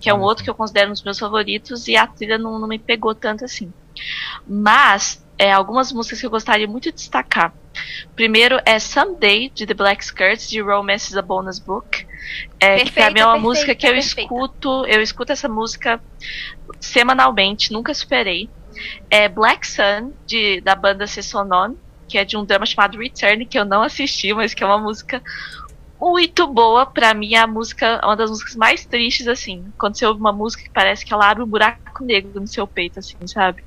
Que 0.00 0.10
é 0.10 0.14
um 0.14 0.20
outro 0.20 0.44
que 0.44 0.50
eu 0.50 0.54
considero 0.54 0.88
um 0.90 0.92
dos 0.92 1.04
meus 1.04 1.18
favoritos 1.18 1.88
e 1.88 1.96
a 1.96 2.06
trilha 2.06 2.36
não, 2.36 2.58
não 2.58 2.68
me 2.68 2.78
pegou 2.78 3.14
tanto 3.14 3.44
assim. 3.44 3.72
Mas 4.46 5.24
é, 5.38 5.52
algumas 5.52 5.92
músicas 5.92 6.20
que 6.20 6.26
eu 6.26 6.30
gostaria 6.30 6.66
muito 6.66 6.90
de 6.90 6.96
destacar. 6.96 7.52
Primeiro 8.14 8.60
é 8.64 8.78
Someday, 8.78 9.50
de 9.50 9.66
The 9.66 9.74
Black 9.74 10.04
Skirts, 10.04 10.48
de 10.48 10.60
Romance 10.60 11.10
is 11.10 11.16
a 11.16 11.22
Bonus 11.22 11.58
Book. 11.58 12.06
É, 12.60 12.76
perfeita, 12.76 12.84
que 12.84 12.92
pra 12.92 13.10
mim 13.10 13.20
é 13.20 13.26
uma 13.26 13.32
perfeita, 13.32 13.48
música 13.48 13.74
que 13.74 13.86
eu 13.86 13.92
perfeita. 13.92 14.20
escuto, 14.20 14.86
eu 14.86 15.02
escuto 15.02 15.32
essa 15.32 15.48
música 15.48 16.00
semanalmente, 16.80 17.72
nunca 17.72 17.92
superei. 17.92 18.48
É 19.10 19.28
Black 19.28 19.66
Sun, 19.66 20.12
de, 20.26 20.60
da 20.60 20.74
banda 20.74 21.06
Sessonon, 21.06 21.74
que 22.08 22.18
é 22.18 22.24
de 22.24 22.36
um 22.36 22.44
drama 22.44 22.66
chamado 22.66 22.98
Return, 22.98 23.44
que 23.46 23.58
eu 23.58 23.64
não 23.64 23.82
assisti, 23.82 24.32
mas 24.32 24.54
que 24.54 24.62
é 24.62 24.66
uma 24.66 24.78
música 24.78 25.22
muito 26.00 26.46
boa. 26.46 26.86
Pra 26.86 27.12
mim, 27.14 27.34
é 27.34 27.38
a 27.38 27.46
música, 27.46 28.00
uma 28.04 28.16
das 28.16 28.30
músicas 28.30 28.54
mais 28.56 28.84
tristes, 28.84 29.26
assim. 29.26 29.72
Quando 29.78 29.96
você 29.96 30.06
ouve 30.06 30.20
uma 30.20 30.32
música 30.32 30.62
que 30.62 30.70
parece 30.70 31.04
que 31.04 31.12
ela 31.12 31.28
abre 31.28 31.42
um 31.42 31.46
buraco 31.46 32.04
negro 32.04 32.40
no 32.40 32.46
seu 32.46 32.66
peito, 32.66 32.98
assim, 32.98 33.16
sabe? 33.26 33.64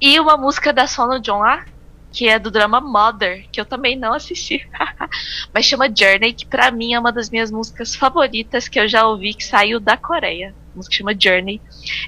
E 0.00 0.18
uma 0.20 0.36
música 0.36 0.72
da 0.72 0.86
Sono 0.86 1.20
John 1.20 1.38
lá, 1.38 1.64
que 2.12 2.28
é 2.28 2.38
do 2.38 2.50
drama 2.50 2.80
Mother, 2.80 3.46
que 3.50 3.60
eu 3.60 3.64
também 3.64 3.96
não 3.96 4.14
assisti, 4.14 4.66
mas 5.52 5.64
chama 5.66 5.88
Journey, 5.94 6.32
que 6.32 6.46
pra 6.46 6.70
mim 6.70 6.94
é 6.94 6.98
uma 6.98 7.12
das 7.12 7.30
minhas 7.30 7.50
músicas 7.50 7.94
favoritas 7.94 8.68
que 8.68 8.78
eu 8.78 8.88
já 8.88 9.06
ouvi 9.06 9.34
que 9.34 9.44
saiu 9.44 9.78
da 9.78 9.96
Coreia. 9.96 10.54
A 10.72 10.76
música 10.76 10.96
chama 10.96 11.14
Journey. 11.18 11.60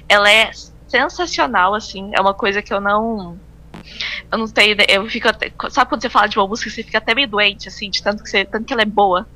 Ela 0.07 0.31
é 0.31 0.51
sensacional, 0.87 1.73
assim, 1.73 2.11
é 2.13 2.19
uma 2.19 2.33
coisa 2.33 2.61
que 2.61 2.73
eu 2.73 2.81
não 2.81 3.39
eu 4.31 4.37
não 4.37 4.47
tenho. 4.47 4.75
Eu 4.87 5.09
fico 5.09 5.27
até, 5.27 5.51
sabe 5.69 5.89
quando 5.89 6.01
você 6.01 6.09
fala 6.09 6.27
de 6.27 6.37
uma 6.37 6.47
música, 6.47 6.69
você 6.69 6.83
fica 6.83 6.97
até 6.97 7.13
meio 7.13 7.27
doente, 7.27 7.67
assim, 7.67 7.89
de 7.89 8.01
tanto 8.01 8.23
que, 8.23 8.29
você, 8.29 8.45
tanto 8.45 8.65
que 8.65 8.73
ela 8.73 8.81
é 8.81 8.85
boa. 8.85 9.27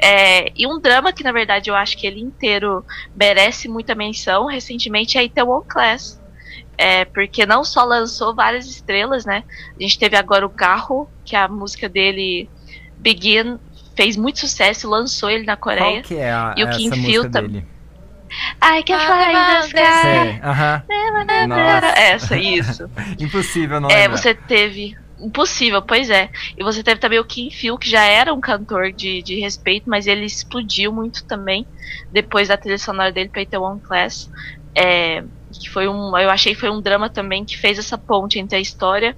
É, 0.00 0.52
e 0.54 0.66
um 0.66 0.78
drama 0.78 1.12
que, 1.12 1.24
na 1.24 1.32
verdade, 1.32 1.70
eu 1.70 1.74
acho 1.74 1.96
que 1.96 2.06
ele 2.06 2.20
inteiro 2.20 2.84
merece 3.16 3.68
muita 3.68 3.94
menção 3.94 4.46
recentemente 4.46 5.16
é 5.16 5.24
Itaewon 5.24 5.62
Class. 5.62 6.19
É, 6.80 7.04
porque 7.04 7.44
não 7.44 7.62
só 7.62 7.84
lançou 7.84 8.34
várias 8.34 8.66
estrelas, 8.66 9.26
né? 9.26 9.44
A 9.78 9.82
gente 9.82 9.98
teve 9.98 10.16
agora 10.16 10.46
o 10.46 10.48
Carro, 10.50 11.10
que 11.26 11.36
é 11.36 11.38
a 11.38 11.46
música 11.46 11.90
dele 11.90 12.48
Begin 12.96 13.58
fez 13.94 14.16
muito 14.16 14.38
sucesso, 14.38 14.88
lançou 14.88 15.28
ele 15.28 15.44
na 15.44 15.56
Coreia. 15.56 16.00
Qual 16.00 16.02
que 16.04 16.16
é 16.16 16.32
a, 16.32 16.54
e 16.56 16.64
o 16.64 16.70
Kim 16.70 16.90
Phil 16.90 17.30
também. 17.30 17.66
I 18.62 18.82
can 18.82 18.98
fly 18.98 19.30
in 19.30 19.34
the 19.34 19.66
sky. 19.66 20.40
Essa, 21.96 22.38
isso. 22.38 22.90
Impossível 23.20 23.78
não 23.78 23.90
É, 23.90 24.02
lembrar. 24.02 24.16
você 24.16 24.34
teve. 24.34 24.96
Impossível, 25.18 25.82
pois 25.82 26.08
é. 26.08 26.30
E 26.56 26.64
você 26.64 26.82
teve 26.82 26.98
também 26.98 27.18
o 27.18 27.24
Kim 27.26 27.50
Phil, 27.50 27.76
que 27.76 27.90
já 27.90 28.04
era 28.04 28.32
um 28.32 28.40
cantor 28.40 28.90
de, 28.90 29.20
de 29.20 29.38
respeito, 29.38 29.90
mas 29.90 30.06
ele 30.06 30.24
explodiu 30.24 30.90
muito 30.90 31.24
também 31.24 31.66
depois 32.10 32.48
da 32.48 32.56
trilha 32.56 32.78
sonora 32.78 33.12
dele 33.12 33.28
para 33.28 33.60
One 33.60 33.80
Class. 33.80 34.30
É, 34.74 35.22
que 35.52 35.68
foi 35.68 35.88
um, 35.88 36.16
eu 36.16 36.30
achei 36.30 36.54
que 36.54 36.60
foi 36.60 36.70
um 36.70 36.80
drama 36.80 37.08
também 37.08 37.44
que 37.44 37.56
fez 37.56 37.78
essa 37.78 37.98
ponte 37.98 38.38
entre 38.38 38.56
a 38.56 38.60
história 38.60 39.16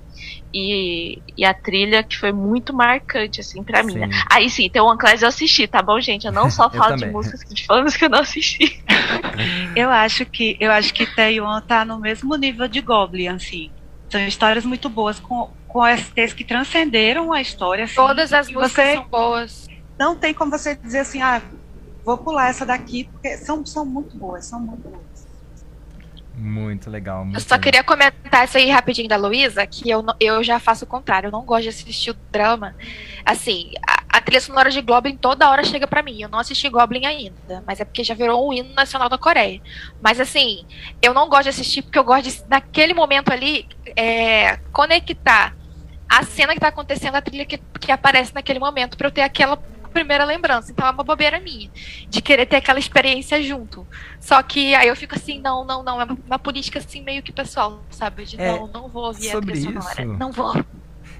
e, 0.52 1.20
e 1.36 1.44
a 1.44 1.52
trilha 1.52 2.02
que 2.02 2.16
foi 2.16 2.32
muito 2.32 2.72
marcante 2.72 3.40
assim 3.40 3.62
para 3.62 3.82
mim. 3.82 3.94
Né? 3.94 4.08
Aí 4.30 4.48
sim, 4.48 4.68
tem 4.68 4.80
One 4.82 4.98
Class 4.98 5.22
eu 5.22 5.28
assisti, 5.28 5.66
tá 5.66 5.82
bom, 5.82 6.00
gente? 6.00 6.26
Eu 6.26 6.32
não 6.32 6.48
só 6.50 6.70
falo 6.70 6.96
de 6.96 7.06
músicas 7.06 7.40
de 7.48 7.66
fãs 7.66 7.96
que 7.96 8.04
eu 8.04 8.10
não 8.10 8.20
assisti. 8.20 8.82
eu 9.76 9.90
acho 9.90 10.24
que 10.26 10.56
eu 10.60 10.70
acho 10.70 10.92
que 10.92 11.06
Taeyuan 11.06 11.60
tá 11.62 11.84
no 11.84 11.98
mesmo 11.98 12.34
nível 12.36 12.68
de 12.68 12.80
Goblin, 12.80 13.28
assim. 13.28 13.70
São 14.08 14.20
histórias 14.26 14.64
muito 14.64 14.88
boas 14.88 15.18
com 15.18 15.50
com 15.72 15.82
STs 15.86 16.34
que 16.34 16.44
transcenderam 16.44 17.32
a 17.32 17.40
história. 17.40 17.84
Assim, 17.84 17.94
Todas 17.94 18.32
as 18.32 18.48
músicas 18.50 18.72
você 18.72 18.94
são 18.94 19.08
boas. 19.08 19.66
Não 19.98 20.14
tem 20.14 20.34
como 20.34 20.50
você 20.50 20.74
dizer 20.74 20.98
assim, 20.98 21.22
ah, 21.22 21.40
vou 22.04 22.18
pular 22.18 22.50
essa 22.50 22.66
daqui, 22.66 23.04
porque 23.04 23.38
são, 23.38 23.64
são 23.64 23.84
muito 23.84 24.16
boas, 24.16 24.44
são 24.44 24.60
muito 24.60 24.86
boas. 24.86 25.11
Muito 26.34 26.88
legal. 26.90 27.24
Muito 27.24 27.36
eu 27.36 27.40
só 27.40 27.58
queria 27.58 27.84
comentar 27.84 28.44
isso 28.44 28.56
aí 28.56 28.70
rapidinho 28.70 29.08
da 29.08 29.16
Luísa, 29.16 29.66
que 29.66 29.88
eu, 29.90 30.04
eu 30.18 30.42
já 30.42 30.58
faço 30.58 30.84
o 30.84 30.88
contrário, 30.88 31.28
eu 31.28 31.30
não 31.30 31.44
gosto 31.44 31.64
de 31.64 31.68
assistir 31.68 32.10
o 32.10 32.16
drama. 32.30 32.74
Assim, 33.24 33.72
a, 33.86 34.18
a 34.18 34.20
trilha 34.20 34.40
sonora 34.40 34.70
de 34.70 34.80
Goblin 34.80 35.16
toda 35.16 35.48
hora 35.50 35.62
chega 35.62 35.86
para 35.86 36.02
mim. 36.02 36.22
Eu 36.22 36.28
não 36.28 36.38
assisti 36.38 36.68
Goblin 36.68 37.04
ainda, 37.04 37.62
mas 37.66 37.80
é 37.80 37.84
porque 37.84 38.02
já 38.02 38.14
virou 38.14 38.48
um 38.48 38.52
hino 38.52 38.72
nacional 38.74 39.08
da 39.08 39.18
Coreia. 39.18 39.60
Mas 40.00 40.18
assim, 40.18 40.64
eu 41.02 41.12
não 41.12 41.28
gosto 41.28 41.44
de 41.44 41.48
assistir 41.50 41.82
porque 41.82 41.98
eu 41.98 42.04
gosto 42.04 42.24
de, 42.24 42.42
naquele 42.48 42.94
momento 42.94 43.30
ali, 43.30 43.68
é, 43.94 44.56
conectar 44.72 45.54
a 46.08 46.22
cena 46.24 46.54
que 46.54 46.60
tá 46.60 46.68
acontecendo, 46.68 47.14
a 47.14 47.22
trilha 47.22 47.44
que, 47.46 47.58
que 47.80 47.92
aparece 47.92 48.34
naquele 48.34 48.58
momento, 48.58 48.96
para 48.98 49.06
eu 49.06 49.10
ter 49.10 49.22
aquela 49.22 49.58
primeira 49.92 50.24
lembrança. 50.24 50.72
Então 50.72 50.86
é 50.86 50.90
uma 50.90 51.04
bobeira 51.04 51.38
minha. 51.38 51.70
De 52.08 52.20
querer 52.20 52.46
ter 52.46 52.56
aquela 52.56 52.78
experiência 52.78 53.42
junto. 53.42 53.86
Só 54.18 54.42
que 54.42 54.74
aí 54.74 54.88
eu 54.88 54.96
fico 54.96 55.14
assim, 55.14 55.40
não, 55.40 55.64
não, 55.64 55.82
não. 55.82 56.00
É 56.00 56.04
uma, 56.04 56.18
uma 56.26 56.38
política 56.38 56.78
assim 56.78 57.02
meio 57.02 57.22
que 57.22 57.32
pessoal, 57.32 57.82
sabe? 57.90 58.24
De 58.24 58.40
é, 58.40 58.52
não, 58.52 58.66
não 58.66 58.88
vou 58.88 59.04
ouvir 59.04 59.30
sobre 59.30 59.52
a 59.52 59.54
trilha 59.54 59.80
sonora. 59.80 60.04
Não 60.04 60.32
vou. 60.32 60.54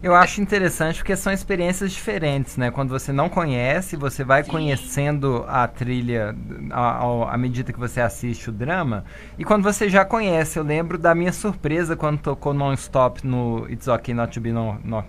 Eu 0.03 0.17
acho 0.17 0.41
interessante 0.41 0.97
porque 0.99 1.15
são 1.15 1.33
experiências 1.33 1.93
diferentes, 1.93 2.57
né? 2.57 2.73
Quando 2.73 2.89
você 2.89 3.13
não 3.13 3.29
conhece, 3.29 3.95
você 3.95 4.25
vai 4.25 4.43
Sim. 4.43 4.51
conhecendo 4.51 5.45
a 5.47 5.69
trilha 5.69 6.35
à 6.73 7.39
medida 7.39 7.73
que 7.73 7.79
você 7.79 8.01
assiste 8.01 8.51
o 8.51 8.53
drama. 8.53 9.05
E 9.39 9.45
quando 9.45 9.63
você 9.63 9.89
já 9.89 10.05
conhece, 10.05 10.59
eu 10.59 10.65
lembro 10.65 10.99
da 10.99 11.15
minha 11.15 11.33
surpresa 11.33 11.95
quando 11.95 12.19
tocou 12.19 12.53
Non-Stop 12.53 13.25
no 13.25 13.65
It's 13.71 13.87
Okay 13.87 14.13
Not 14.13 14.35
to 14.35 14.41
Be 14.41 14.51
no, 14.51 14.77
no, 14.83 15.05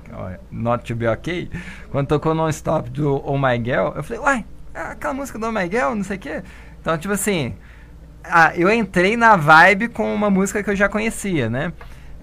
Not 0.52 0.86
to 0.86 0.96
Be 0.96 1.08
Okay. 1.08 1.50
Quando 1.90 2.08
tocou 2.08 2.36
Non-Stop 2.36 2.92
do 2.92 3.16
Oh 3.26 3.38
My 3.38 3.58
Girl, 3.58 3.94
eu 3.96 4.04
falei, 4.04 4.22
uai, 4.22 4.46
é 4.76 4.80
aquela 4.80 5.16
música 5.16 5.40
do 5.40 5.48
Oh 5.48 5.52
My 5.52 5.68
Girl, 5.68 5.96
não 5.96 6.04
sei 6.04 6.18
o 6.18 6.20
quê. 6.20 6.44
Então, 6.80 6.96
tipo 7.00 7.14
assim, 7.16 7.56
eu 8.56 8.72
entrei 8.72 9.18
na 9.18 9.36
vibe 9.36 9.88
com 9.88 10.14
uma 10.14 10.30
música 10.30 10.62
que 10.62 10.70
eu 10.70 10.76
já 10.76 10.88
conhecia, 10.88 11.50
né? 11.50 11.74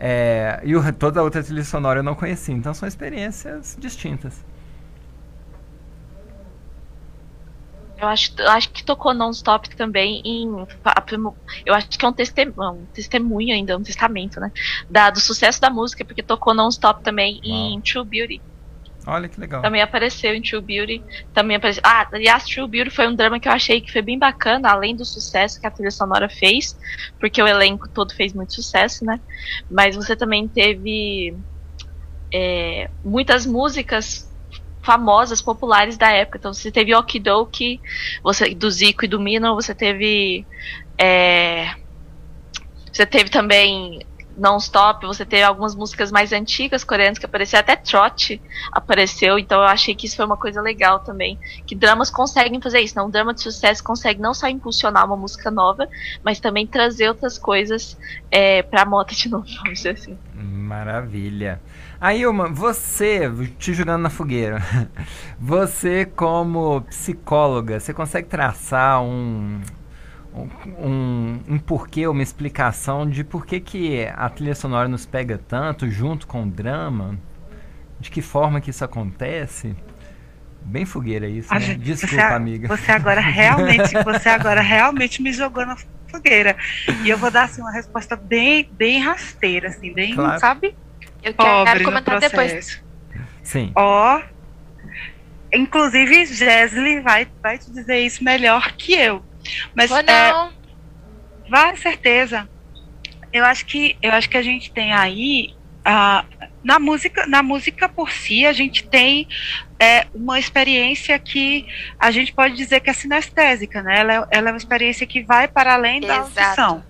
É, 0.02 0.58
e 0.64 0.74
o, 0.74 0.92
toda 0.94 1.20
a 1.20 1.22
outra 1.22 1.44
trilha 1.44 1.62
sonora 1.62 1.98
eu 1.98 2.02
não 2.02 2.14
conheci. 2.14 2.52
Então 2.52 2.72
são 2.72 2.88
experiências 2.88 3.76
distintas. 3.78 4.42
Eu 7.98 8.08
acho, 8.08 8.32
eu 8.38 8.48
acho 8.48 8.70
que 8.70 8.82
tocou 8.82 9.12
non-stop 9.12 9.68
também 9.76 10.22
em. 10.24 10.48
Eu 11.66 11.74
acho 11.74 11.86
que 11.90 12.02
é 12.02 12.08
um 12.08 12.12
testemunho, 12.14 12.72
um 12.72 12.86
testemunho 12.86 13.54
ainda, 13.54 13.76
um 13.76 13.82
testamento, 13.82 14.40
né? 14.40 14.50
Da, 14.88 15.10
do 15.10 15.20
sucesso 15.20 15.60
da 15.60 15.68
música, 15.68 16.02
porque 16.02 16.22
tocou 16.22 16.54
non-stop 16.54 17.02
também 17.02 17.38
Uau. 17.44 17.54
em 17.54 17.80
True 17.82 18.06
Beauty. 18.06 18.40
Olha 19.10 19.28
que 19.28 19.40
legal. 19.40 19.60
Também 19.60 19.82
apareceu 19.82 20.32
em 20.32 20.40
True 20.40 20.60
Beauty. 20.60 21.02
Também 21.34 21.56
apareceu. 21.56 21.82
Ah, 21.84 22.06
aliás, 22.12 22.44
True 22.44 22.68
Beauty 22.68 22.90
foi 22.90 23.08
um 23.08 23.14
drama 23.16 23.40
que 23.40 23.48
eu 23.48 23.52
achei 23.52 23.80
que 23.80 23.90
foi 23.90 24.02
bem 24.02 24.16
bacana, 24.16 24.70
além 24.70 24.94
do 24.94 25.04
sucesso 25.04 25.60
que 25.60 25.66
a 25.66 25.70
trilha 25.70 25.90
sonora 25.90 26.28
fez, 26.28 26.78
porque 27.18 27.42
o 27.42 27.48
elenco 27.48 27.88
todo 27.88 28.14
fez 28.14 28.32
muito 28.32 28.54
sucesso, 28.54 29.04
né? 29.04 29.18
Mas 29.68 29.96
você 29.96 30.14
também 30.14 30.46
teve 30.46 31.36
é, 32.32 32.88
muitas 33.04 33.44
músicas 33.44 34.30
famosas, 34.80 35.42
populares 35.42 35.96
da 35.96 36.12
época. 36.12 36.38
Então 36.38 36.54
você 36.54 36.70
teve 36.70 36.94
Okidoki, 36.94 37.80
você 38.22 38.54
do 38.54 38.70
Zico 38.70 39.04
e 39.04 39.08
do 39.08 39.18
Mino, 39.18 39.56
você 39.56 39.74
teve 39.74 40.46
é, 40.96 41.74
você 42.92 43.04
teve 43.04 43.28
também 43.28 44.06
Non-Stop, 44.40 45.06
você 45.06 45.24
teve 45.24 45.42
algumas 45.42 45.74
músicas 45.74 46.10
mais 46.10 46.32
antigas 46.32 46.82
coreanas 46.82 47.18
que 47.18 47.26
apareceram, 47.26 47.60
até 47.60 47.76
Trot 47.76 48.40
apareceu, 48.72 49.38
então 49.38 49.60
eu 49.60 49.66
achei 49.66 49.94
que 49.94 50.06
isso 50.06 50.16
foi 50.16 50.24
uma 50.24 50.36
coisa 50.36 50.62
legal 50.62 51.00
também. 51.00 51.38
Que 51.66 51.74
dramas 51.74 52.10
conseguem 52.10 52.60
fazer 52.60 52.80
isso, 52.80 52.96
não? 52.96 53.06
Um 53.06 53.10
drama 53.10 53.34
de 53.34 53.42
sucesso 53.42 53.84
consegue 53.84 54.20
não 54.20 54.32
só 54.32 54.48
impulsionar 54.48 55.04
uma 55.04 55.16
música 55.16 55.50
nova, 55.50 55.86
mas 56.24 56.40
também 56.40 56.66
trazer 56.66 57.08
outras 57.08 57.38
coisas 57.38 57.98
é, 58.30 58.62
pra 58.62 58.86
moda 58.86 59.14
de 59.14 59.28
novo, 59.30 59.46
vamos 59.56 59.74
dizer 59.74 59.90
assim. 59.90 60.16
Maravilha. 60.34 61.60
Aí, 62.00 62.26
uma, 62.26 62.48
você, 62.48 63.30
te 63.58 63.74
jogando 63.74 64.00
na 64.00 64.08
fogueira, 64.08 64.62
você 65.38 66.06
como 66.06 66.80
psicóloga, 66.82 67.78
você 67.78 67.92
consegue 67.92 68.26
traçar 68.26 69.02
um, 69.02 69.60
um, 70.34 71.40
um 71.48 71.58
porquê, 71.58 72.06
uma 72.06 72.22
explicação 72.22 73.08
de 73.08 73.24
por 73.24 73.44
que, 73.44 73.60
que 73.60 74.06
a 74.14 74.28
trilha 74.28 74.54
sonora 74.54 74.88
nos 74.88 75.04
pega 75.04 75.38
tanto 75.38 75.90
junto 75.90 76.26
com 76.26 76.44
o 76.44 76.46
drama? 76.46 77.18
De 77.98 78.10
que 78.10 78.22
forma 78.22 78.60
que 78.60 78.70
isso 78.70 78.84
acontece? 78.84 79.76
Bem 80.62 80.84
fogueira 80.84 81.28
isso, 81.28 81.52
né? 81.52 81.74
Desculpa, 81.74 82.14
você, 82.14 82.20
amiga. 82.20 82.68
Você 82.68 82.92
agora 82.92 83.20
realmente, 83.20 83.94
você 84.04 84.28
agora 84.28 84.60
realmente 84.60 85.22
me 85.22 85.32
jogou 85.32 85.66
na 85.66 85.76
fogueira. 86.08 86.56
E 87.04 87.08
eu 87.08 87.18
vou 87.18 87.30
dar 87.30 87.44
assim 87.44 87.60
uma 87.60 87.72
resposta 87.72 88.16
bem, 88.16 88.68
bem 88.72 89.00
rasteira, 89.00 89.68
assim, 89.68 89.92
bem, 89.92 90.14
claro. 90.14 90.38
sabe? 90.38 90.74
Eu 91.22 91.34
quero 91.34 91.84
comentar 91.84 92.20
depois. 92.20 92.82
Sim. 93.42 93.72
Ó, 93.74 94.22
inclusive 95.52 96.26
Jesly 96.26 97.00
vai, 97.00 97.26
vai 97.42 97.58
te 97.58 97.70
dizer 97.70 97.98
isso 97.98 98.22
melhor 98.22 98.72
que 98.72 98.94
eu. 98.94 99.22
Mas 99.74 99.90
Ou 99.90 100.02
não. 100.02 100.12
É, 100.12 100.50
vai, 101.48 101.76
certeza. 101.76 102.48
Eu 103.32 103.44
acho 103.44 103.64
que 103.66 103.96
eu 104.02 104.12
acho 104.12 104.28
que 104.28 104.36
a 104.36 104.42
gente 104.42 104.72
tem 104.72 104.92
aí 104.92 105.54
a 105.84 106.24
na 106.62 106.78
música, 106.78 107.26
na 107.26 107.42
música 107.42 107.88
por 107.88 108.10
si, 108.10 108.44
a 108.44 108.52
gente 108.52 108.86
tem 108.86 109.26
é, 109.78 110.06
uma 110.14 110.38
experiência 110.38 111.18
que 111.18 111.66
a 111.98 112.10
gente 112.10 112.32
pode 112.32 112.54
dizer 112.54 112.80
que 112.80 112.90
é 112.90 112.92
sinestésica, 112.92 113.82
né? 113.82 114.00
Ela, 114.00 114.14
é, 114.14 114.26
ela 114.30 114.48
é 114.50 114.52
uma 114.52 114.58
experiência 114.58 115.06
que 115.06 115.22
vai 115.22 115.48
para 115.48 115.74
além 115.74 116.00
da 116.00 116.18
Exato. 116.18 116.40
audição, 116.40 116.84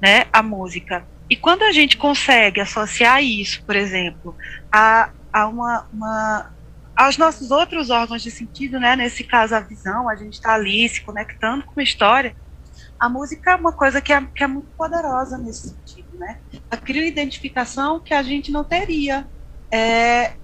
né? 0.00 0.26
A 0.32 0.42
música. 0.42 1.04
E 1.28 1.36
quando 1.36 1.62
a 1.62 1.72
gente 1.72 1.96
consegue 1.96 2.60
associar 2.60 3.22
isso, 3.22 3.62
por 3.64 3.74
exemplo, 3.74 4.36
a, 4.70 5.10
a 5.32 5.48
uma, 5.48 5.88
uma 5.92 6.55
aos 6.96 7.18
nossos 7.18 7.50
outros 7.50 7.90
órgãos 7.90 8.22
de 8.22 8.30
sentido, 8.30 8.80
né? 8.80 8.96
Nesse 8.96 9.24
caso, 9.24 9.54
a 9.54 9.60
visão, 9.60 10.08
a 10.08 10.16
gente 10.16 10.34
está 10.34 10.54
ali 10.54 10.88
se 10.88 11.02
conectando 11.04 11.64
com 11.66 11.80
a 11.80 11.82
história. 11.82 12.34
A 12.98 13.08
música 13.08 13.52
é 13.52 13.56
uma 13.56 13.72
coisa 13.76 14.00
que 14.00 14.12
é, 14.12 14.26
que 14.34 14.44
é 14.44 14.46
muito 14.46 14.72
poderosa 14.76 15.38
nesse 15.38 15.68
sentido, 15.70 16.18
né? 16.18 16.40
Ela 16.70 16.80
cria 16.80 17.02
uma 17.02 17.08
identificação 17.08 18.02
que 18.02 18.14
a 18.14 18.22
gente 18.22 18.50
não 18.52 18.64
teria 18.64 19.28
é, 19.72 20.36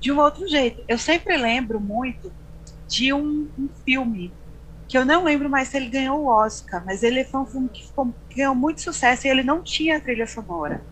de 0.00 0.12
um 0.12 0.18
outro 0.20 0.48
jeito. 0.48 0.82
Eu 0.88 0.98
sempre 0.98 1.36
lembro 1.36 1.80
muito 1.80 2.34
de 2.88 3.12
um, 3.12 3.52
um 3.58 3.68
filme 3.84 4.38
que 4.88 4.96
eu 4.98 5.04
não 5.04 5.24
lembro 5.24 5.50
mais 5.50 5.68
se 5.68 5.76
ele 5.76 5.90
ganhou 5.90 6.22
o 6.22 6.28
Oscar, 6.28 6.84
mas 6.86 7.02
ele 7.02 7.24
foi 7.24 7.40
um 7.42 7.46
filme 7.46 7.70
que, 7.70 7.86
ficou, 7.86 8.14
que 8.30 8.38
ganhou 8.38 8.54
muito 8.54 8.80
sucesso 8.82 9.26
e 9.26 9.30
ele 9.30 9.42
não 9.42 9.62
tinha 9.62 10.00
trilha 10.00 10.26
sonora. 10.26 10.86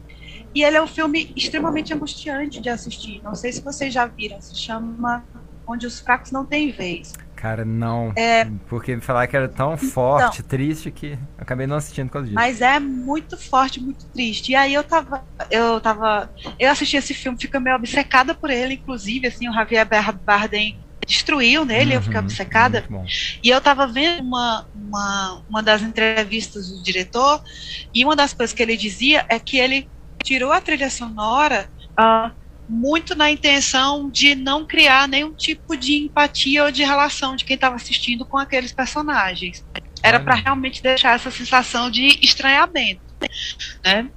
E 0.56 0.64
ele 0.64 0.78
é 0.78 0.82
um 0.82 0.86
filme 0.86 1.30
extremamente 1.36 1.92
angustiante 1.92 2.62
de 2.62 2.70
assistir. 2.70 3.20
Não 3.22 3.34
sei 3.34 3.52
se 3.52 3.60
vocês 3.60 3.92
já 3.92 4.06
viram, 4.06 4.40
se 4.40 4.56
chama 4.56 5.22
Onde 5.66 5.86
os 5.86 6.00
Fracos 6.00 6.32
Não 6.32 6.46
Têm 6.46 6.72
Vez. 6.72 7.12
Cara, 7.34 7.62
não. 7.62 8.10
É... 8.16 8.46
Porque 8.66 8.98
falar 8.98 9.26
que 9.26 9.36
era 9.36 9.50
tão 9.50 9.74
então, 9.74 9.90
forte, 9.90 10.42
triste, 10.42 10.90
que 10.90 11.18
acabei 11.36 11.66
não 11.66 11.76
assistindo 11.76 12.06
por 12.06 12.14
causa 12.14 12.28
disso. 12.28 12.34
Mas 12.34 12.62
é 12.62 12.80
muito 12.80 13.36
forte, 13.36 13.78
muito 13.78 14.06
triste. 14.06 14.52
E 14.52 14.54
aí 14.54 14.72
eu 14.72 14.82
tava. 14.82 15.22
Eu 15.50 15.78
tava. 15.78 16.30
Eu 16.58 16.70
assisti 16.70 16.96
esse 16.96 17.12
filme, 17.12 17.36
fica 17.38 17.60
meio 17.60 17.76
obcecada 17.76 18.34
por 18.34 18.48
ele, 18.48 18.74
inclusive, 18.74 19.26
assim, 19.26 19.50
o 19.50 19.52
Javier 19.52 19.86
Bardem 20.24 20.78
destruiu 21.06 21.66
nele, 21.66 21.90
uhum, 21.90 21.96
eu 21.96 22.02
fiquei 22.02 22.18
uhum, 22.18 22.24
obcecada. 22.24 22.84
E 23.42 23.50
eu 23.50 23.58
estava 23.58 23.86
vendo 23.86 24.22
uma, 24.22 24.66
uma, 24.74 25.42
uma 25.48 25.62
das 25.62 25.82
entrevistas 25.82 26.70
do 26.70 26.82
diretor, 26.82 27.42
e 27.94 28.02
uma 28.02 28.16
das 28.16 28.32
coisas 28.32 28.54
que 28.54 28.62
ele 28.62 28.76
dizia 28.76 29.26
é 29.28 29.38
que 29.38 29.58
ele 29.58 29.86
tirou 30.22 30.52
a 30.52 30.60
trilha 30.60 30.90
sonora 30.90 31.68
uh, 31.98 32.30
muito 32.68 33.14
na 33.14 33.30
intenção 33.30 34.10
de 34.10 34.34
não 34.34 34.66
criar 34.66 35.06
nenhum 35.06 35.32
tipo 35.32 35.76
de 35.76 36.04
empatia 36.04 36.64
ou 36.64 36.70
de 36.70 36.82
relação 36.82 37.36
de 37.36 37.44
quem 37.44 37.54
estava 37.54 37.76
assistindo 37.76 38.24
com 38.24 38.36
aqueles 38.36 38.72
personagens. 38.72 39.64
Era 40.02 40.20
para 40.20 40.34
realmente 40.34 40.82
deixar 40.82 41.14
essa 41.14 41.30
sensação 41.30 41.90
de 41.90 42.06
estranhamento. 42.22 43.00
Né? 43.84 44.08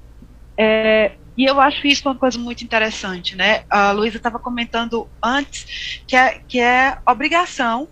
É, 0.58 1.14
e 1.38 1.46
eu 1.46 1.60
acho 1.62 1.88
isso 1.88 2.08
uma 2.08 2.16
coisa 2.16 2.38
muito 2.38 2.64
interessante, 2.64 3.36
né? 3.36 3.64
A 3.70 3.92
Luísa 3.92 4.18
estava 4.18 4.38
comentando 4.38 5.08
antes 5.24 6.04
que 6.06 6.16
é, 6.16 6.42
que 6.46 6.60
é 6.60 6.98
obrigação 7.08 7.88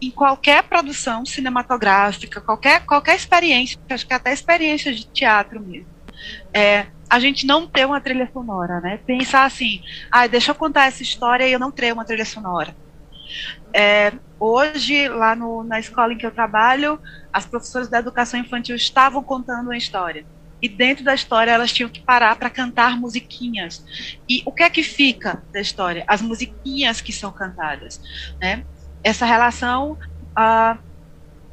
em 0.00 0.10
qualquer 0.10 0.62
produção 0.62 1.26
cinematográfica, 1.26 2.40
qualquer, 2.40 2.86
qualquer 2.86 3.16
experiência, 3.16 3.78
acho 3.90 4.06
que 4.06 4.14
até 4.14 4.32
experiência 4.32 4.94
de 4.94 5.04
teatro 5.08 5.60
mesmo, 5.60 5.88
é, 6.52 6.86
a 7.08 7.18
gente 7.18 7.46
não 7.46 7.66
ter 7.66 7.86
uma 7.86 8.00
trilha 8.00 8.28
sonora, 8.32 8.80
né? 8.80 8.98
Pensar 8.98 9.44
assim, 9.44 9.80
ah, 10.10 10.26
deixa 10.26 10.50
eu 10.50 10.54
contar 10.54 10.86
essa 10.86 11.02
história 11.02 11.46
e 11.46 11.52
eu 11.52 11.58
não 11.58 11.70
tenho 11.70 11.94
uma 11.94 12.04
trilha 12.04 12.24
sonora. 12.24 12.74
É, 13.74 14.12
hoje, 14.38 15.08
lá 15.08 15.34
no, 15.34 15.62
na 15.64 15.78
escola 15.78 16.12
em 16.12 16.18
que 16.18 16.26
eu 16.26 16.30
trabalho, 16.30 17.00
as 17.32 17.46
professoras 17.46 17.88
da 17.88 17.98
educação 17.98 18.40
infantil 18.40 18.76
estavam 18.76 19.22
contando 19.22 19.66
uma 19.66 19.76
história 19.76 20.24
e 20.60 20.68
dentro 20.68 21.04
da 21.04 21.14
história 21.14 21.50
elas 21.50 21.72
tinham 21.72 21.88
que 21.88 22.02
parar 22.02 22.36
para 22.36 22.50
cantar 22.50 22.98
musiquinhas. 22.98 23.84
E 24.28 24.42
o 24.44 24.52
que 24.52 24.62
é 24.62 24.70
que 24.70 24.82
fica 24.82 25.42
da 25.52 25.60
história? 25.60 26.04
As 26.06 26.20
musiquinhas 26.20 27.00
que 27.00 27.12
são 27.12 27.32
cantadas, 27.32 28.00
né? 28.40 28.64
Essa 29.02 29.24
relação 29.24 29.92
uh, 29.92 30.78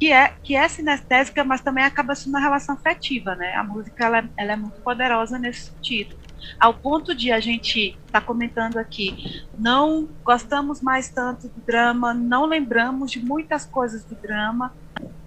que 0.06 0.12
é 0.12 0.34
que 0.44 0.56
é 0.56 0.68
sinestésica, 0.68 1.44
mas 1.44 1.62
também 1.62 1.84
acaba 1.84 2.14
sendo 2.14 2.34
uma 2.34 2.40
relação 2.40 2.76
afetiva, 2.76 3.34
né? 3.36 3.56
A 3.56 3.64
música 3.64 4.06
ela, 4.06 4.30
ela 4.38 4.52
é 4.52 4.56
muito 4.56 4.80
poderosa 4.82 5.40
nesse 5.40 5.72
sentido. 5.72 6.16
Ao 6.60 6.76
ponto 6.76 7.16
de 7.16 7.32
a 7.32 7.40
gente 7.40 7.98
estar 8.06 8.22
tá 8.22 8.22
comentando 8.22 8.78
aqui, 8.78 9.44
não 9.58 10.08
gostamos 10.24 10.80
mais 10.80 11.10
tanto 11.10 11.48
do 11.48 11.60
drama, 11.66 12.14
não 12.14 12.46
lembramos 12.46 13.10
de 13.10 13.20
muitas 13.20 13.66
coisas 13.66 14.06
do 14.06 14.14
drama, 14.14 14.76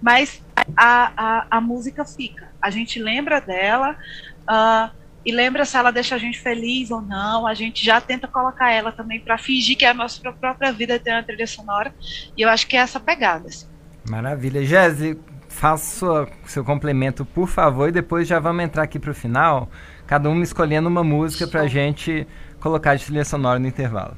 mas 0.01 0.41
a, 0.77 1.11
a, 1.17 1.57
a 1.57 1.59
música 1.59 2.05
fica. 2.05 2.47
A 2.61 2.69
gente 2.69 2.99
lembra 2.99 3.41
dela 3.41 3.97
uh, 4.43 4.95
e 5.25 5.31
lembra 5.33 5.65
se 5.65 5.75
ela 5.75 5.91
deixa 5.91 6.15
a 6.15 6.17
gente 6.17 6.39
feliz 6.39 6.89
ou 6.89 7.01
não. 7.01 7.45
A 7.45 7.53
gente 7.53 7.85
já 7.85 7.99
tenta 7.99 8.29
colocar 8.29 8.71
ela 8.71 8.93
também 8.93 9.19
para 9.19 9.37
fingir 9.37 9.77
que 9.77 9.83
a 9.83 9.93
nossa 9.93 10.21
própria 10.31 10.71
vida 10.71 10.97
tem 10.97 11.11
uma 11.11 11.23
trilha 11.23 11.47
sonora. 11.47 11.93
E 12.37 12.43
eu 12.43 12.47
acho 12.47 12.65
que 12.65 12.77
é 12.77 12.79
essa 12.79 12.97
pegada. 12.97 13.49
Assim. 13.49 13.68
Maravilha. 14.09 14.65
Jéssica, 14.65 15.19
faça 15.47 16.27
seu 16.45 16.63
complemento, 16.63 17.23
por 17.25 17.47
favor, 17.47 17.89
e 17.89 17.91
depois 17.91 18.27
já 18.27 18.39
vamos 18.39 18.63
entrar 18.63 18.83
aqui 18.83 18.99
para 18.99 19.11
o 19.11 19.13
final, 19.13 19.69
cada 20.07 20.29
um 20.29 20.41
escolhendo 20.41 20.89
uma 20.89 21.03
música 21.03 21.47
para 21.47 21.61
a 21.61 21.67
gente 21.67 22.27
colocar 22.59 22.95
de 22.95 23.05
trilha 23.05 23.23
sonora 23.25 23.59
no 23.59 23.67
intervalo. 23.67 24.15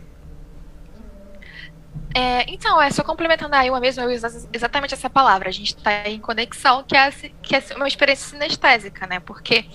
É, 2.13 2.43
então, 2.51 2.82
é 2.82 2.89
só 2.91 3.04
complementando 3.04 3.56
aí 3.56 3.69
uma 3.69 3.80
mesma, 3.80 4.04
eu 4.04 4.12
uso 4.12 4.47
exatamente 4.51 4.93
essa 4.93 5.10
palavra. 5.10 5.47
A 5.47 5.51
gente 5.51 5.75
está 5.75 6.08
em 6.10 6.19
conexão, 6.19 6.84
que 6.84 6.95
é, 6.95 7.10
que 7.41 7.56
é 7.56 7.63
uma 7.75 7.88
experiência 7.88 8.30
sinestésica, 8.30 9.08
né? 9.08 9.19
Porque 9.21 9.65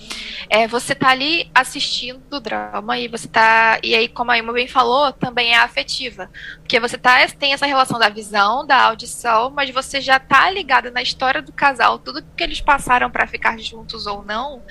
é, 0.49 0.67
você 0.67 0.93
tá 0.93 1.09
ali 1.09 1.49
assistindo 1.53 2.21
o 2.31 2.39
drama 2.39 2.97
e 2.99 3.07
você 3.07 3.27
tá. 3.27 3.79
E 3.83 3.95
aí, 3.95 4.07
como 4.07 4.29
a 4.31 4.37
Ima 4.37 4.53
bem 4.53 4.67
falou, 4.67 5.11
também 5.13 5.53
é 5.53 5.57
afetiva. 5.57 6.29
Porque 6.59 6.79
você 6.79 6.97
tá, 6.97 7.27
tem 7.27 7.53
essa 7.53 7.65
relação 7.65 7.97
da 7.97 8.09
visão, 8.09 8.65
da 8.65 8.83
audição, 8.83 9.49
mas 9.49 9.71
você 9.71 9.99
já 9.99 10.19
tá 10.19 10.49
ligado 10.51 10.91
na 10.91 11.01
história 11.01 11.41
do 11.41 11.51
casal, 11.51 11.97
tudo 11.97 12.23
que 12.35 12.43
eles 12.43 12.61
passaram 12.61 13.09
para 13.09 13.25
ficar 13.25 13.57
juntos 13.57 14.05
ou 14.05 14.23
não. 14.23 14.61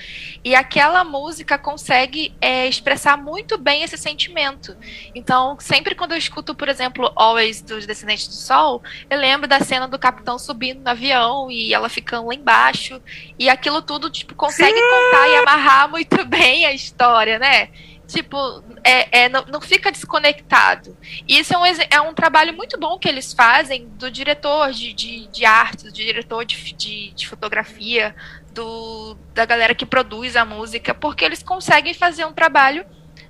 E 0.44 0.54
aquela 0.54 1.02
música 1.02 1.58
consegue 1.58 2.32
é, 2.40 2.68
expressar 2.68 3.16
muito 3.16 3.58
bem 3.58 3.82
esse 3.82 3.98
sentimento. 3.98 4.76
Então, 5.14 5.56
sempre 5.58 5.96
quando 5.96 6.12
eu 6.12 6.18
escuto, 6.18 6.54
por 6.54 6.68
exemplo, 6.68 7.10
Always 7.36 7.60
dos 7.60 7.86
Descendentes 7.86 8.26
do 8.26 8.34
Sol, 8.34 8.82
eu 9.10 9.18
lembro 9.18 9.46
da 9.46 9.60
cena 9.60 9.86
do 9.86 9.98
capitão 9.98 10.38
subindo 10.38 10.80
no 10.80 10.88
avião 10.88 11.50
e 11.50 11.74
ela 11.74 11.88
ficando 11.88 12.28
lá 12.28 12.34
embaixo. 12.34 13.00
E 13.38 13.48
aquilo 13.48 13.82
tudo, 13.82 14.10
tipo, 14.10 14.34
consegue 14.34 14.74
Sim. 14.74 14.88
contar 14.88 15.28
e 15.28 15.36
amarrar 15.36 15.90
muito 15.90 16.24
bem 16.24 16.64
a 16.64 16.72
história, 16.72 17.38
né? 17.38 17.68
Tipo, 18.06 18.62
é, 18.84 19.24
é 19.24 19.28
não, 19.28 19.44
não, 19.46 19.60
fica 19.60 19.90
desconectado. 19.90 20.96
E 21.28 21.38
isso 21.38 21.52
é 21.52 21.58
um, 21.58 21.64
é 21.90 22.00
um 22.00 22.14
trabalho 22.14 22.54
muito 22.54 22.78
bom 22.78 22.98
que 22.98 23.08
eles 23.08 23.32
fazem 23.32 23.88
do 23.88 24.10
diretor 24.10 24.70
de, 24.70 24.92
de, 24.92 25.26
de 25.26 25.44
arte, 25.44 25.84
do 25.84 25.92
diretor 25.92 26.44
de, 26.44 26.72
de, 26.72 27.10
de 27.10 27.28
fotografia, 27.28 28.14
do, 28.52 29.16
da 29.34 29.44
galera 29.44 29.74
que 29.74 29.84
produz 29.84 30.36
a 30.36 30.44
música, 30.44 30.94
porque 30.94 31.24
eles 31.24 31.42
conseguem 31.42 31.92
fazer 31.92 32.24
um 32.24 32.32
trabalho 32.32 32.86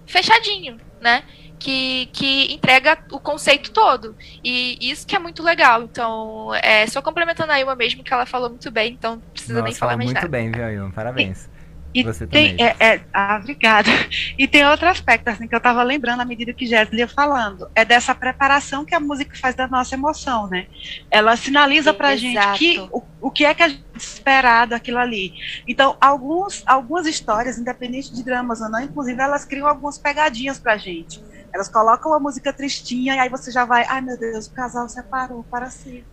fechadinho, 0.07 0.79
né? 1.01 1.25
Que, 1.59 2.07
que 2.13 2.53
entrega 2.53 2.99
o 3.11 3.19
conceito 3.19 3.71
todo. 3.71 4.17
E 4.43 4.79
isso 4.81 5.07
que 5.07 5.17
é 5.17 5.19
muito 5.19 5.43
legal. 5.43 5.83
Então, 5.83 6.55
é, 6.57 6.87
só 6.87 7.03
complementando 7.03 7.53
a 7.53 7.61
Ilma 7.61 7.75
mesmo, 7.75 8.05
que 8.05 8.13
ela 8.13 8.27
falou 8.27 8.51
muito 8.51 8.71
bem, 8.71 8.93
então 8.93 9.13
não 9.17 9.21
precisa 9.33 9.55
Nossa, 9.55 9.65
nem 9.65 9.75
falar 9.75 9.97
mais 9.97 10.07
muito 10.07 10.15
nada. 10.15 10.29
muito 10.29 10.33
bem, 10.33 10.51
viu, 10.51 10.83
Ilma? 10.83 10.93
Parabéns. 10.93 11.49
E, 11.97 12.03
Você 12.03 12.27
tem, 12.27 12.57
também. 12.57 12.67
É, 12.79 12.95
é, 12.95 13.01
ah, 13.13 13.39
obrigada. 13.41 13.89
E 14.37 14.47
tem 14.47 14.67
outro 14.67 14.87
aspecto, 14.87 15.29
assim, 15.29 15.49
que 15.49 15.55
eu 15.55 15.59
estava 15.59 15.83
lembrando 15.83 16.21
à 16.21 16.25
medida 16.27 16.53
que 16.53 16.67
Jéssica 16.67 16.95
ia 16.95 17.09
falando, 17.09 17.71
é 17.75 17.87
dessa 17.87 18.15
preparação 18.15 18.85
que 18.85 18.95
a 18.95 19.01
música 19.01 19.35
faz 19.39 19.55
da 19.55 19.67
nossa 19.67 19.95
emoção, 19.95 20.47
né? 20.47 20.67
Ela 21.11 21.37
sinaliza 21.37 21.95
para 21.95 22.09
a 22.09 22.17
gente 22.17 22.59
que, 22.59 22.79
o, 22.93 23.03
o 23.19 23.31
que 23.31 23.47
é 23.47 23.55
que 23.55 23.63
a 23.63 23.69
gente 23.69 23.83
espera 23.95 24.67
daquilo 24.67 24.99
ali. 24.99 25.33
Então, 25.67 25.97
alguns, 25.99 26.63
algumas 26.67 27.07
histórias, 27.07 27.59
independente 27.59 28.13
de 28.13 28.23
dramas 28.23 28.61
ou 28.61 28.69
não, 28.69 28.83
inclusive, 28.83 29.19
elas 29.19 29.47
criam 29.47 29.67
algumas 29.67 29.97
pegadinhas 29.97 30.59
para 30.59 30.75
a 30.75 30.77
gente. 30.77 31.19
Elas 31.57 31.69
colocam 31.69 32.13
uma 32.13 32.21
música 32.21 32.53
tristinha 32.53 33.17
e 33.17 33.19
aí 33.19 33.29
você 33.29 33.51
já 33.51 33.65
vai, 33.65 33.85
ai 33.87 34.03
meu 34.03 34.19
Deus, 34.19 34.47
o 34.47 34.53
casal 34.53 34.89
separou 34.89 35.43
para 35.51 35.71
sempre. 35.71 36.05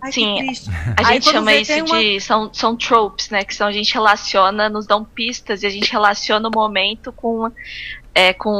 Ai, 0.00 0.12
Sim, 0.12 0.38
a 0.96 1.12
gente 1.12 1.30
chama 1.30 1.52
isso 1.54 1.72
uma... 1.72 1.98
de. 1.98 2.20
São, 2.20 2.52
são 2.52 2.76
tropes, 2.76 3.30
né? 3.30 3.42
Que 3.42 3.54
são, 3.54 3.66
a 3.66 3.72
gente 3.72 3.92
relaciona, 3.92 4.68
nos 4.68 4.86
dão 4.86 5.04
pistas 5.04 5.62
e 5.62 5.66
a 5.66 5.70
gente 5.70 5.90
relaciona 5.90 6.48
o 6.48 6.52
momento 6.54 7.10
com, 7.10 7.50
é, 8.14 8.32
com 8.32 8.50